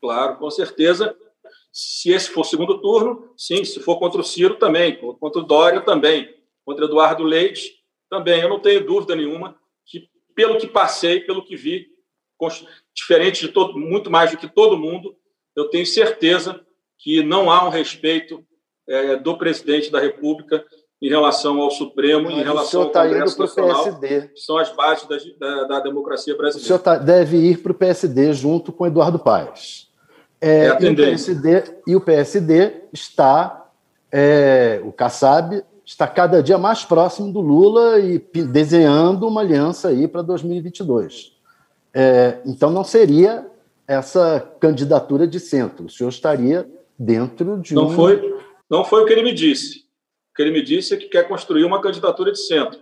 [0.00, 1.16] Claro, com certeza.
[1.72, 3.64] Se esse for o segundo turno, sim.
[3.64, 4.98] Se for contra o Ciro, também.
[4.98, 6.28] Contra o Dória, também.
[6.64, 7.72] Contra o Eduardo Leite,
[8.10, 8.40] também.
[8.40, 9.56] Eu não tenho dúvida nenhuma
[10.36, 11.86] pelo que passei, pelo que vi,
[12.94, 15.16] diferente de todo, muito mais do que todo mundo,
[15.56, 16.60] eu tenho certeza
[16.98, 18.44] que não há um respeito
[18.86, 20.62] é, do presidente da República
[21.00, 24.28] em relação ao Supremo, Mas em relação ao tá Congresso Nacional, PSD.
[24.28, 26.64] que são as bases da, da, da democracia brasileira.
[26.64, 29.90] O senhor tá, deve ir para o PSD junto com Eduardo Paes.
[30.40, 33.70] É, é e, o PSD, e o PSD está,
[34.12, 40.08] é, o Kassab está cada dia mais próximo do Lula e desenhando uma aliança aí
[40.08, 41.32] para 2022.
[41.94, 43.48] É, então não seria
[43.86, 45.86] essa candidatura de centro.
[45.86, 46.68] O senhor estaria
[46.98, 47.90] dentro de não um...
[47.90, 48.36] Foi,
[48.68, 49.86] não foi o que ele me disse.
[50.32, 52.80] O que ele me disse é que quer construir uma candidatura de centro.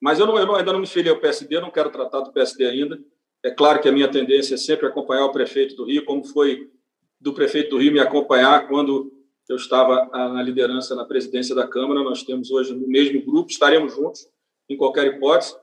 [0.00, 2.64] Mas eu, não, eu ainda não me filiei ao PSD, não quero tratar do PSD
[2.64, 2.98] ainda.
[3.42, 6.70] É claro que a minha tendência é sempre acompanhar o prefeito do Rio, como foi
[7.20, 9.12] do prefeito do Rio me acompanhar quando
[9.48, 12.02] eu estava na liderança na presidência da Câmara.
[12.02, 14.26] Nós temos hoje no mesmo grupo, estaremos juntos
[14.68, 15.56] em qualquer hipótese,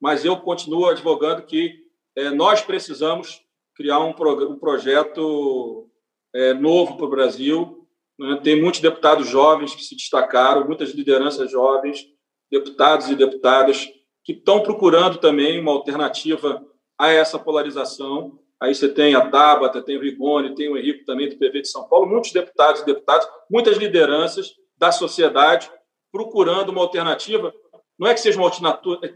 [0.00, 1.74] mas eu continuo advogando que
[2.16, 3.40] é, nós precisamos
[3.74, 5.88] criar um, um projeto
[6.34, 7.86] é, novo para o Brasil.
[8.18, 8.40] Né?
[8.42, 12.06] Tem muitos deputados jovens que se destacaram, muitas lideranças jovens,
[12.50, 13.88] deputados e deputadas
[14.24, 16.64] que estão procurando também uma alternativa
[16.98, 18.38] a essa polarização.
[18.60, 21.68] Aí você tem a Tabata, tem o Rigoni, tem o Henrique também do PV de
[21.68, 25.70] São Paulo, muitos deputados e deputadas, muitas lideranças da sociedade
[26.10, 27.54] procurando uma alternativa.
[27.96, 28.50] Não é que seja uma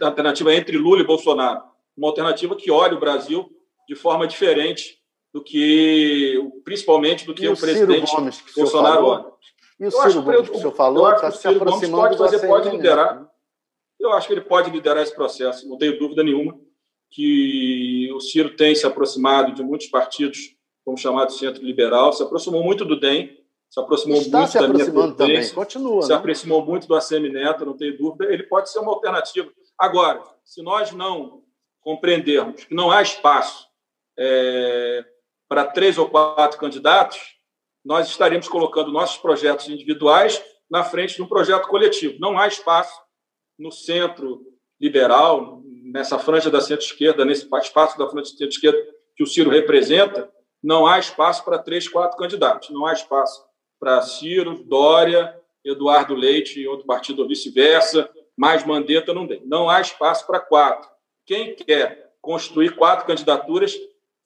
[0.00, 1.62] alternativa entre Lula e Bolsonaro,
[1.96, 3.50] uma alternativa que olhe o Brasil
[3.88, 5.00] de forma diferente
[5.32, 9.32] do que, principalmente do que o, o presidente Gomes, que Bolsonaro olha.
[9.80, 12.70] E o Ciro acho Gomes que o senhor falou está se aproximando pode fazer, pode
[12.70, 13.28] liderar.
[13.98, 16.56] Eu acho que ele pode liderar esse processo, não tenho dúvida nenhuma
[17.12, 22.64] que o Ciro tem se aproximado de muitos partidos, como chamado Centro Liberal, se aproximou
[22.64, 23.38] muito do DEM,
[23.70, 26.02] se aproximou Está muito se da minha também, continua.
[26.02, 26.14] Se né?
[26.14, 29.50] aproximou muito do ACM Neto, não tenho dúvida, ele pode ser uma alternativa.
[29.78, 31.42] Agora, se nós não
[31.80, 33.66] compreendermos que não há espaço
[34.18, 35.04] é,
[35.48, 37.18] para três ou quatro candidatos,
[37.84, 42.16] nós estaremos colocando nossos projetos individuais na frente de um projeto coletivo.
[42.18, 42.98] Não há espaço
[43.58, 44.42] no centro
[44.80, 45.61] liberal,
[45.92, 48.78] nessa franja da centro-esquerda, nesse espaço da franja da centro-esquerda
[49.14, 50.30] que o Ciro representa,
[50.62, 52.70] não há espaço para três, quatro candidatos.
[52.70, 53.44] Não há espaço
[53.78, 59.42] para Ciro, Dória, Eduardo Leite e outro partido ou vice-versa, mais Mandetta não tem.
[59.44, 60.88] Não há espaço para quatro.
[61.26, 63.76] Quem quer construir quatro candidaturas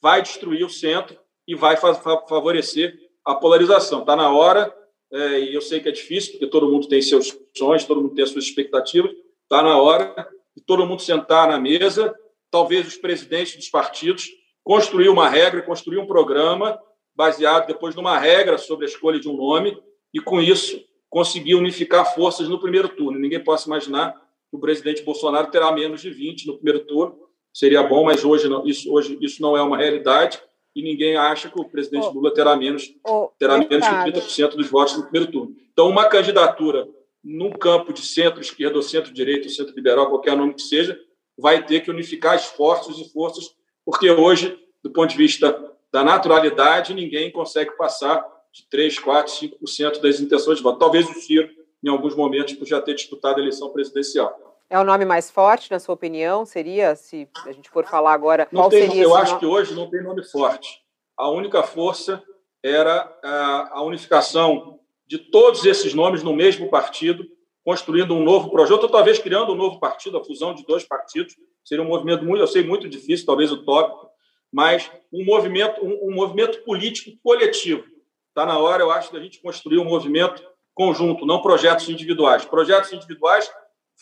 [0.01, 4.01] vai destruir o centro e vai favorecer a polarização.
[4.01, 4.73] Está na hora,
[5.12, 8.14] é, e eu sei que é difícil, porque todo mundo tem seus sonhos, todo mundo
[8.14, 9.11] tem as suas expectativas,
[9.43, 10.14] está na hora
[10.57, 12.15] de todo mundo sentar na mesa,
[12.51, 14.29] talvez os presidentes dos partidos,
[14.65, 16.81] construir uma regra, construir um programa
[17.15, 19.79] baseado depois numa regra sobre a escolha de um nome
[20.13, 23.19] e, com isso, conseguir unificar forças no primeiro turno.
[23.19, 27.19] Ninguém possa imaginar que o presidente Bolsonaro terá menos de 20 no primeiro turno.
[27.53, 30.41] Seria bom, mas hoje não, isso, hoje, isso não é uma realidade
[30.75, 32.95] e ninguém acha que o presidente Lula terá menos,
[33.39, 35.57] terá menos que 30% dos votos no primeiro turno.
[35.73, 36.87] Então, uma candidatura
[37.27, 40.97] num campo de centro-esquerda ou centro-direita ou centro-liberal, qualquer nome que seja,
[41.37, 43.51] vai ter que unificar esforços e forças,
[43.85, 50.01] porque hoje, do ponto de vista da naturalidade, ninguém consegue passar de 3, 4, 5%
[50.01, 50.79] das intenções de voto.
[50.79, 51.51] Talvez o Ciro,
[51.83, 54.61] em alguns momentos, por já ter disputado a eleição presidencial.
[54.70, 56.47] É o nome mais forte, na sua opinião?
[56.47, 59.41] Seria, se a gente for falar agora, não qual tem, seria Eu acho nome?
[59.41, 60.81] que hoje não tem nome forte.
[61.16, 62.22] A única força
[62.62, 67.25] era a, a unificação de todos esses nomes no mesmo partido,
[67.65, 71.35] construindo um novo projeto, ou talvez criando um novo partido, a fusão de dois partidos.
[71.65, 74.09] Seria um movimento muito, eu sei, muito difícil, talvez utópico,
[74.53, 77.85] mas um movimento, um, um movimento político coletivo.
[78.29, 80.43] Está na hora, eu acho, da gente construir um movimento
[80.75, 82.45] conjunto, não projetos individuais.
[82.45, 83.51] Projetos individuais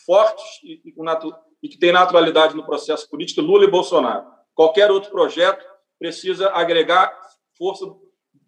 [0.05, 0.93] fortes e, e,
[1.63, 4.25] e que têm naturalidade no processo político, Lula e Bolsonaro.
[4.53, 5.65] Qualquer outro projeto
[5.97, 7.17] precisa agregar
[7.57, 7.85] força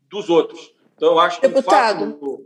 [0.10, 0.74] dos outros.
[0.98, 2.12] Então, eu acho que Deputado.
[2.12, 2.46] Fato,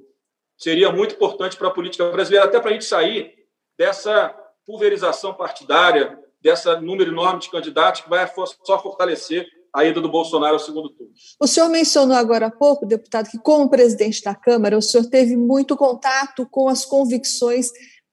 [0.57, 3.33] seria muito importante para a política brasileira, até para a gente sair
[3.77, 4.29] dessa
[4.65, 8.29] pulverização partidária, dessa número enorme de candidatos que vai
[8.63, 11.13] só fortalecer a ida do Bolsonaro ao segundo turno.
[11.39, 15.37] O senhor mencionou agora há pouco, deputado, que como presidente da Câmara, o senhor teve
[15.37, 17.71] muito contato com as convicções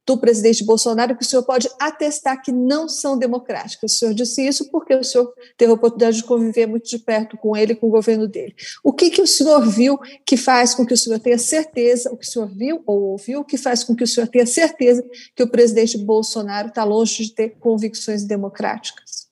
[0.08, 3.92] do presidente Bolsonaro que o senhor pode atestar que não são democráticas.
[3.92, 7.36] O senhor disse isso porque o senhor teve a oportunidade de conviver muito de perto
[7.36, 8.56] com ele, com o governo dele.
[8.82, 12.16] O que, que o senhor viu que faz com que o senhor tenha certeza, o
[12.16, 15.06] que o senhor viu ou ouviu, que faz com que o senhor tenha certeza
[15.36, 19.28] que o presidente Bolsonaro está longe de ter convicções democráticas?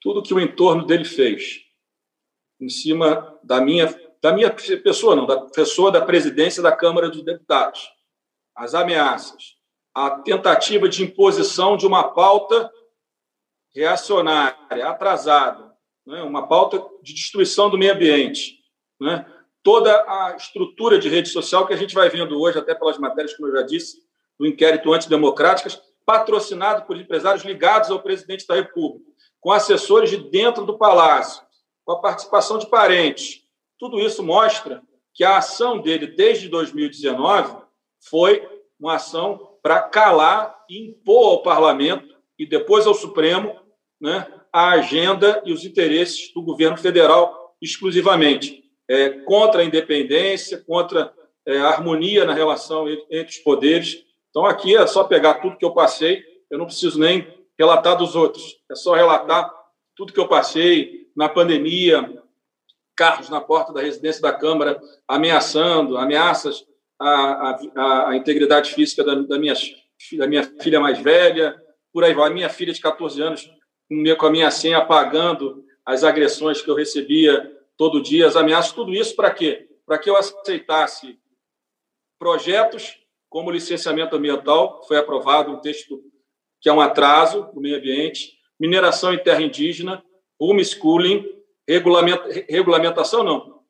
[0.00, 1.60] Tudo que o entorno dele fez,
[2.58, 7.22] em cima da minha, da minha pessoa, não, da pessoa da presidência da Câmara dos
[7.22, 7.86] Deputados,
[8.54, 9.55] as ameaças,
[9.96, 12.70] a tentativa de imposição de uma pauta
[13.74, 15.72] reacionária, atrasada,
[16.06, 16.22] né?
[16.22, 18.58] uma pauta de destruição do meio ambiente,
[19.00, 19.24] né?
[19.62, 23.34] toda a estrutura de rede social que a gente vai vendo hoje, até pelas matérias,
[23.34, 24.02] como eu já disse,
[24.38, 30.66] do inquérito antidemocráticas, patrocinado por empresários ligados ao presidente da República, com assessores de dentro
[30.66, 31.42] do palácio,
[31.86, 33.44] com a participação de parentes.
[33.78, 34.82] Tudo isso mostra
[35.14, 37.56] que a ação dele desde 2019
[38.10, 38.46] foi
[38.78, 43.52] uma ação para calar e impor ao parlamento e depois ao Supremo
[44.00, 51.12] né, a agenda e os interesses do governo federal exclusivamente, é, contra a independência, contra
[51.44, 54.04] é, a harmonia na relação entre os poderes.
[54.30, 57.26] Então, aqui é só pegar tudo que eu passei, eu não preciso nem
[57.58, 59.52] relatar dos outros, é só relatar
[59.96, 62.22] tudo que eu passei na pandemia,
[62.94, 66.64] carros na porta da residência da Câmara ameaçando, ameaças
[66.98, 69.54] à, à, à integridade física da, da, minha,
[70.18, 71.60] da minha filha mais velha,
[71.92, 72.30] por aí vai.
[72.30, 73.50] A minha filha de 14 anos
[74.18, 78.92] com a minha senha apagando as agressões que eu recebia todo dia, as ameaças, tudo
[78.92, 79.68] isso para quê?
[79.86, 81.18] Para que eu aceitasse
[82.18, 86.02] projetos como licenciamento ambiental, foi aprovado um texto
[86.60, 90.02] que é um atraso no meio ambiente, mineração em terra indígena,
[90.38, 91.24] homeschooling,
[92.48, 93.60] regulamentação não,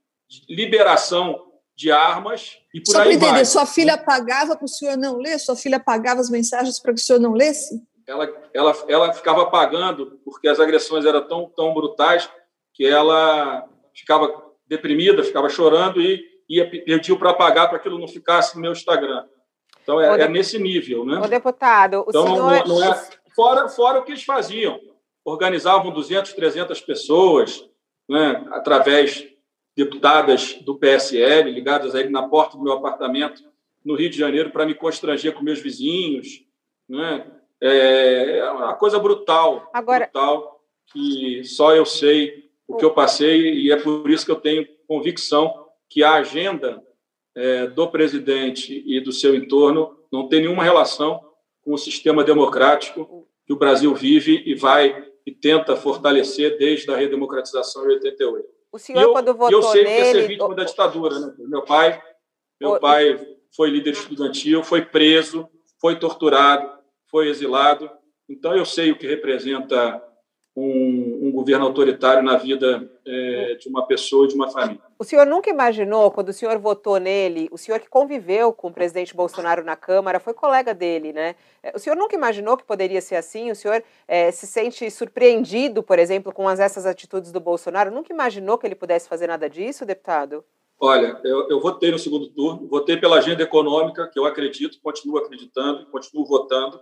[0.48, 1.45] liberação
[1.76, 3.44] de armas e por Só aí entender, vai.
[3.44, 5.38] Sua filha pagava para o senhor não ler?
[5.38, 7.82] Sua filha pagava as mensagens para que o senhor não lesse?
[8.06, 12.30] Ela, ela, ela ficava pagando porque as agressões eram tão, tão brutais
[12.72, 18.54] que ela ficava deprimida, ficava chorando e ia pediu para pagar para aquilo não ficasse
[18.54, 19.24] no meu Instagram.
[19.82, 21.18] Então é, é nesse nível, né?
[21.18, 22.66] O deputado, o então, senhor...
[22.66, 24.80] não, não é fora fora o que eles faziam,
[25.24, 27.68] organizavam 200, 300 pessoas,
[28.08, 29.26] né, através
[29.76, 33.42] deputadas do PSL ligadas a ele na porta do meu apartamento
[33.84, 36.44] no Rio de Janeiro para me constranger com meus vizinhos,
[36.88, 37.30] né?
[37.60, 40.04] É, é uma coisa brutal, Agora...
[40.06, 40.60] brutal
[40.92, 44.66] que só eu sei o que eu passei e é por isso que eu tenho
[44.86, 46.82] convicção que a agenda
[47.34, 51.22] é, do presidente e do seu entorno não tem nenhuma relação
[51.62, 56.96] com o sistema democrático que o Brasil vive e vai e tenta fortalecer desde a
[56.96, 58.55] redemocratização em 88.
[58.76, 59.96] O senhor, eu, quando votou eu sei nele...
[59.96, 61.18] que ser vítima da ditadura.
[61.18, 61.34] Né?
[61.38, 62.02] Meu pai,
[62.60, 62.78] meu o...
[62.78, 63.18] pai
[63.56, 65.48] foi líder estudantil, foi preso,
[65.80, 66.70] foi torturado,
[67.06, 67.90] foi exilado.
[68.28, 70.02] Então, eu sei o que representa
[70.56, 74.80] um, um governo autoritário na vida é, de uma pessoa e de uma família.
[74.98, 78.72] O senhor nunca imaginou, quando o senhor votou nele, o senhor que conviveu com o
[78.72, 81.36] presidente Bolsonaro na Câmara, foi colega dele, né?
[81.62, 83.50] É, o senhor nunca imaginou que poderia ser assim?
[83.50, 87.94] O senhor é, se sente surpreendido, por exemplo, com as, essas atitudes do Bolsonaro?
[87.94, 90.42] Nunca imaginou que ele pudesse fazer nada disso, deputado?
[90.80, 95.18] Olha, eu, eu votei no segundo turno, votei pela agenda econômica, que eu acredito, continuo
[95.18, 96.80] acreditando, continuo votando,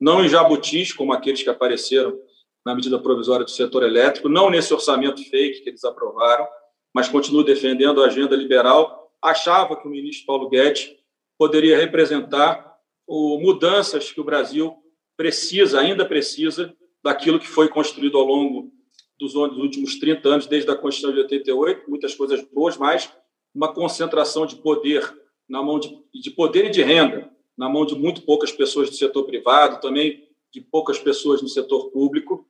[0.00, 2.16] não em jabutis, como aqueles que apareceram
[2.64, 6.46] na medida provisória do setor elétrico, não nesse orçamento fake que eles aprovaram,
[6.94, 9.10] mas continuo defendendo a agenda liberal.
[9.22, 10.90] Achava que o ministro Paulo Guedes
[11.38, 14.76] poderia representar o, mudanças que o Brasil
[15.16, 18.70] precisa, ainda precisa, daquilo que foi construído ao longo
[19.18, 23.10] dos, últimos 30 anos, desde a Constituição de 88, muitas coisas boas, mas
[23.54, 25.14] uma concentração de poder
[25.48, 28.96] na mão de, de poder e de renda na mão de muito poucas pessoas do
[28.96, 32.46] setor privado, também de poucas pessoas no setor público,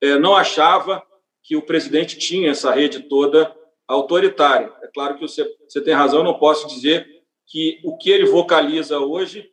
[0.00, 1.02] é, não achava
[1.42, 3.54] que o presidente tinha essa rede toda
[3.86, 4.72] autoritária.
[4.82, 7.06] É claro que você, você tem razão, não posso dizer
[7.46, 9.50] que o que ele vocaliza hoje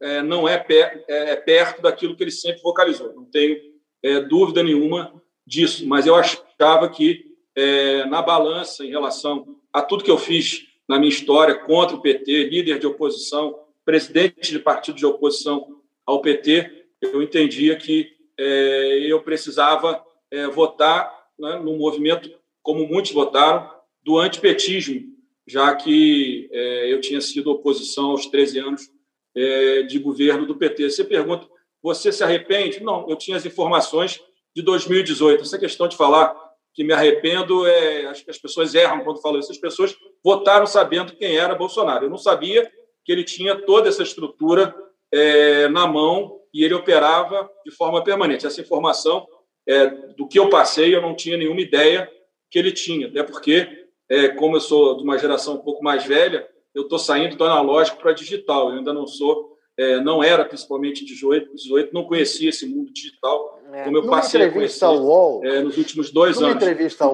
[0.00, 0.64] é, não é,
[1.08, 3.12] é, perto daquilo que ele sempre vocalizou.
[3.14, 3.70] Não tenho
[4.28, 7.26] dúvida nenhuma disso, mas eu achava que
[8.08, 12.44] na balança em relação a tudo que eu fiz na minha história contra o PT,
[12.44, 19.22] líder de oposição, presidente de partido de oposição ao PT, eu entendia que é, eu
[19.22, 22.30] precisava é, votar né, no movimento,
[22.62, 23.70] como muitos votaram,
[24.02, 25.02] do antipetismo,
[25.46, 28.90] já que é, eu tinha sido oposição aos 13 anos
[29.34, 30.90] é, de governo do PT.
[30.90, 31.46] Você pergunta,
[31.82, 32.82] você se arrepende?
[32.82, 34.20] Não, eu tinha as informações
[34.54, 35.42] de 2018.
[35.42, 36.34] Essa questão de falar
[36.72, 39.50] que me arrependo, é, acho que as pessoas erram quando falam isso.
[39.50, 42.06] As pessoas votaram sabendo quem era Bolsonaro.
[42.06, 42.70] Eu não sabia
[43.04, 44.74] que ele tinha toda essa estrutura
[45.12, 48.46] é, na mão e ele operava de forma permanente.
[48.46, 49.26] Essa informação
[49.66, 49.86] é,
[50.16, 52.10] do que eu passei, eu não tinha nenhuma ideia
[52.50, 56.04] que ele tinha, até porque, é, como eu sou de uma geração um pouco mais
[56.04, 58.70] velha, eu estou saindo do analógico para digital.
[58.70, 63.60] Eu ainda não sou, é, não era principalmente 18, 18, não conhecia esse mundo digital
[63.72, 63.84] é.
[63.84, 66.62] como eu passei a conhecer UOL, é, nos últimos dois anos.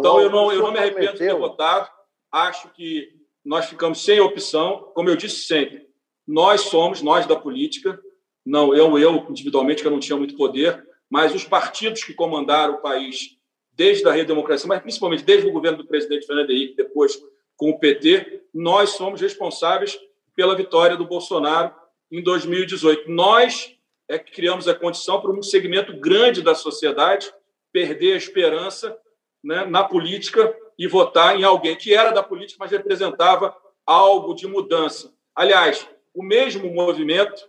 [0.01, 1.89] Então, UOL, eu não, eu não me arrependo de ter votado.
[2.33, 3.09] Acho que
[3.45, 4.91] nós ficamos sem opção.
[4.95, 5.87] Como eu disse sempre,
[6.27, 7.99] nós somos, nós da política,
[8.47, 12.75] não eu, eu individualmente, que eu não tinha muito poder, mas os partidos que comandaram
[12.75, 13.37] o país
[13.73, 17.21] desde a redemocracia, mas principalmente desde o governo do presidente Fernando Henrique, depois
[17.57, 19.99] com o PT, nós somos responsáveis
[20.35, 21.75] pela vitória do Bolsonaro
[22.11, 23.11] em 2018.
[23.11, 23.75] Nós
[24.09, 27.33] é que criamos a condição para um segmento grande da sociedade
[27.73, 28.97] perder a esperança
[29.43, 34.47] né, na política e votar em alguém que era da política, mas representava algo de
[34.47, 35.13] mudança.
[35.35, 37.43] Aliás, o mesmo movimento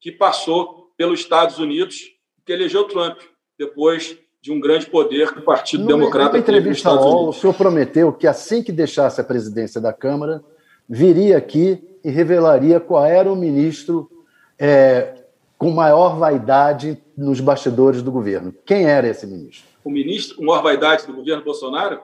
[0.00, 2.00] que passou pelos Estados Unidos,
[2.44, 3.18] que elegeu Trump,
[3.58, 6.32] depois de um grande poder do Partido no, Democrata.
[6.32, 10.42] Na entrevista ao o senhor prometeu que assim que deixasse a presidência da Câmara,
[10.88, 14.10] viria aqui e revelaria qual era o ministro
[14.58, 15.24] é,
[15.58, 18.54] com maior vaidade nos bastidores do governo.
[18.64, 19.68] Quem era esse ministro?
[19.84, 22.00] O ministro com maior vaidade do governo Bolsonaro?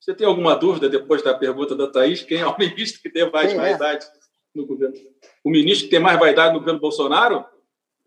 [0.00, 3.30] Você tem alguma dúvida, depois da pergunta da Thaís, quem é o ministro que tem
[3.30, 3.62] mais quem é?
[3.62, 4.18] vaidade é?
[4.54, 4.94] No governo?
[5.44, 7.44] O ministro que tem mais vaidade no governo Bolsonaro?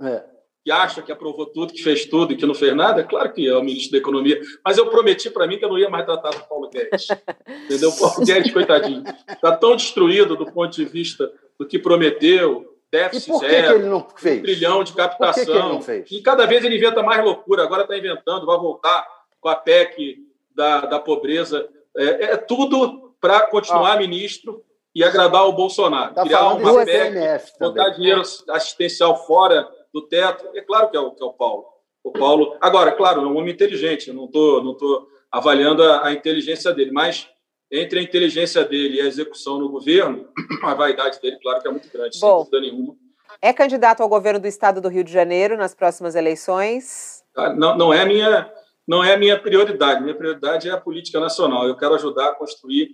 [0.02, 0.32] É
[0.64, 3.48] que acha que aprovou tudo, que fez tudo e que não fez nada, claro que
[3.48, 4.40] é o ministro da Economia.
[4.64, 7.08] Mas eu prometi para mim que eu não ia mais tratar do Paulo Guedes.
[7.66, 7.90] Entendeu?
[7.90, 13.30] O Paulo Guedes, coitadinho, está tão destruído do ponto de vista do que prometeu, déficit
[13.30, 14.40] e por que zero, que ele não fez?
[14.40, 15.34] um trilhão de captação.
[15.34, 16.12] Por que que ele não fez?
[16.12, 17.64] E cada vez ele inventa mais loucura.
[17.64, 19.08] Agora está inventando, vai voltar
[19.40, 20.18] com a PEC
[20.56, 21.68] da, da pobreza.
[21.98, 24.00] É, é tudo para continuar ah.
[24.00, 24.64] ministro
[24.94, 26.14] e agradar o Bolsonaro.
[26.14, 30.50] Tá Criar uma PEC, botar dinheiro assistencial fora do teto.
[30.56, 31.66] É claro que é o, que é o Paulo.
[32.04, 34.10] O Paulo, agora, claro, é um homem inteligente.
[34.10, 37.30] Eu não estou não tô avaliando a, a inteligência dele, mas
[37.72, 40.28] entre a inteligência dele e a execução no governo,
[40.64, 42.96] a vaidade dele, claro que é muito grande, Bom, sem dúvida nenhuma.
[43.42, 47.24] É candidato ao governo do estado do Rio de Janeiro nas próximas eleições?
[47.36, 48.52] Ah, não, não é minha
[48.88, 50.02] não é minha prioridade.
[50.02, 51.66] Minha prioridade é a política nacional.
[51.66, 52.90] Eu quero ajudar a construir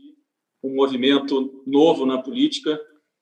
[0.63, 2.79] um movimento novo na política.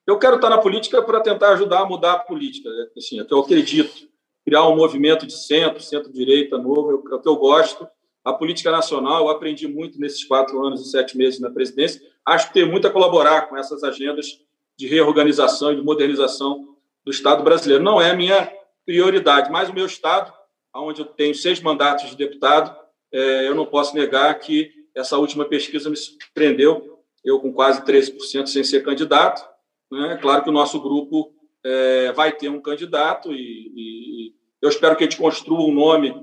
[0.07, 2.69] Eu quero estar na política para tentar ajudar a mudar a política.
[2.97, 4.07] Assim, é que eu acredito.
[4.45, 7.87] Criar um movimento de centro, centro-direita novo, é o que eu gosto.
[8.23, 12.01] A política nacional, eu aprendi muito nesses quatro anos e sete meses na presidência.
[12.25, 14.39] Acho que tem muito a colaborar com essas agendas
[14.77, 17.83] de reorganização e de modernização do Estado brasileiro.
[17.83, 18.51] Não é a minha
[18.85, 20.33] prioridade, mas o meu Estado,
[20.75, 22.75] onde eu tenho seis mandatos de deputado,
[23.11, 26.94] é, eu não posso negar que essa última pesquisa me surpreendeu.
[27.25, 29.43] Eu, com quase 13% sem ser candidato,
[29.91, 30.17] né?
[30.21, 35.03] Claro que o nosso grupo é, vai ter um candidato e, e, eu espero que
[35.03, 36.15] a gente construa um nome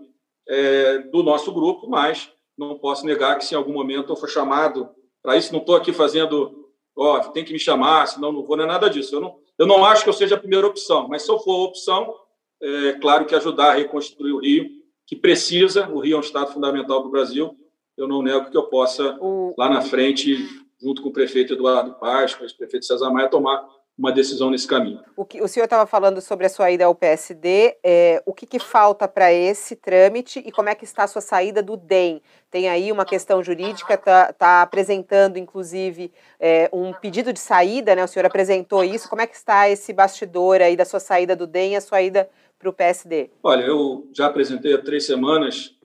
[0.48, 4.28] é, do nosso grupo, mas não posso negar que se em algum momento eu for
[4.28, 4.88] chamado
[5.22, 8.64] para isso, não estou aqui fazendo, ó, tem que me chamar, senão não vou, não
[8.64, 9.14] é nada disso.
[9.14, 11.52] Eu não, eu não acho que eu seja a primeira opção, mas se eu for
[11.52, 12.14] a opção,
[12.60, 14.68] é claro que ajudar a reconstruir o Rio,
[15.06, 17.56] que precisa, o Rio é um estado fundamental para o Brasil,
[17.96, 19.18] eu não nego que eu possa,
[19.56, 20.48] lá na frente,
[20.82, 24.66] junto com o prefeito Eduardo Paz, com o prefeito César Maia, tomar uma decisão nesse
[24.66, 25.00] caminho.
[25.14, 28.46] O, que, o senhor estava falando sobre a sua ida ao PSD, é, o que,
[28.46, 32.22] que falta para esse trâmite e como é que está a sua saída do DEM?
[32.50, 36.10] Tem aí uma questão jurídica, está tá apresentando, inclusive,
[36.40, 38.02] é, um pedido de saída, né?
[38.02, 39.08] O senhor apresentou isso.
[39.08, 42.00] Como é que está esse bastidor aí da sua saída do DEM e a sua
[42.02, 42.28] ida
[42.58, 43.30] para o PSD?
[43.42, 45.76] Olha, eu já apresentei há três semanas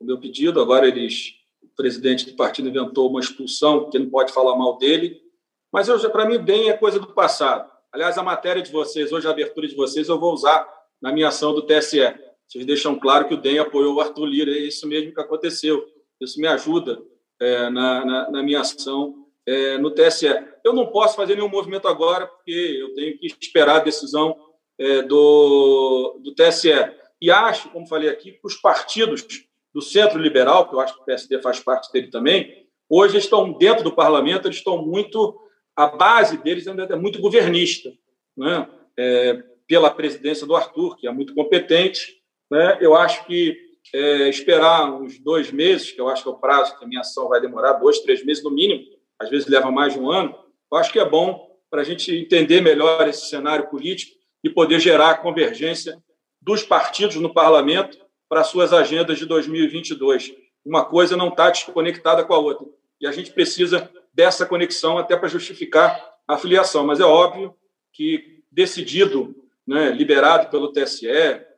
[0.00, 1.34] o meu pedido, agora eles
[1.76, 5.20] presidente do partido inventou uma expulsão, que não pode falar mal dele.
[5.72, 7.70] Mas para mim, bem é coisa do passado.
[7.92, 10.66] Aliás, a matéria de vocês, hoje a abertura de vocês, eu vou usar
[11.00, 12.00] na minha ação do TSE.
[12.48, 15.84] Vocês deixam claro que o DEM apoiou o Arthur Lira, é isso mesmo que aconteceu.
[16.20, 17.02] Isso me ajuda
[17.40, 20.26] é, na, na, na, minha ação é, no TSE.
[20.64, 24.36] Eu não posso fazer nenhum movimento agora, porque eu tenho que esperar a decisão
[24.78, 26.70] é, do, do TSE.
[27.20, 29.22] E acho, como falei aqui, que os partidos
[29.76, 33.52] do centro liberal, que eu acho que o PSD faz parte dele também, hoje estão
[33.52, 35.38] dentro do parlamento, eles estão muito.
[35.76, 37.92] A base deles ainda é muito governista,
[38.34, 38.66] né?
[38.98, 42.22] É, pela presidência do Arthur, que é muito competente.
[42.50, 42.78] Né?
[42.80, 43.54] Eu acho que
[43.94, 47.02] é, esperar uns dois meses, que eu acho que é o prazo que a minha
[47.02, 48.82] ação vai demorar, dois, três meses no mínimo,
[49.20, 50.34] às vezes leva mais de um ano,
[50.72, 54.12] eu acho que é bom para a gente entender melhor esse cenário político
[54.42, 56.02] e poder gerar a convergência
[56.40, 60.34] dos partidos no parlamento para suas agendas de 2022.
[60.64, 62.66] Uma coisa não está desconectada com a outra.
[63.00, 66.86] E a gente precisa dessa conexão até para justificar a filiação.
[66.86, 67.54] Mas é óbvio
[67.92, 69.34] que, decidido
[69.66, 71.06] né, liberado pelo TSE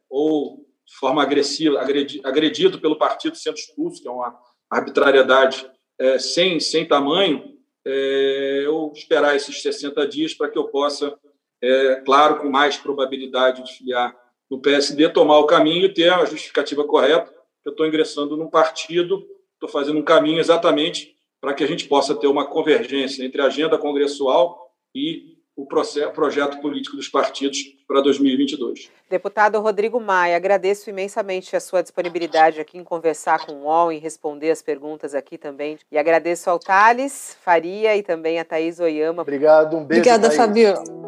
[0.09, 1.81] ou de forma agressiva,
[2.25, 4.35] agredido pelo partido sendo expulso, que é uma
[4.71, 11.14] arbitrariedade é, sem, sem tamanho, é, eu esperar esses 60 dias para que eu possa,
[11.62, 14.16] é, claro, com mais probabilidade de filiar
[14.51, 17.32] no PSD, tomar o caminho e ter a justificativa correta.
[17.64, 22.14] Eu estou ingressando num partido, estou fazendo um caminho exatamente para que a gente possa
[22.14, 28.01] ter uma convergência entre a agenda congressual e o processo, projeto político dos partidos para
[28.01, 28.90] 2022.
[29.11, 33.99] Deputado Rodrigo Maia, agradeço imensamente a sua disponibilidade aqui em conversar com o UOL, em
[33.99, 35.76] responder as perguntas aqui também.
[35.90, 39.22] E agradeço ao Thales Faria e também a Thaís Oyama.
[39.22, 40.01] Obrigado, um beijo.
[40.01, 41.08] Obrigada, Fabio.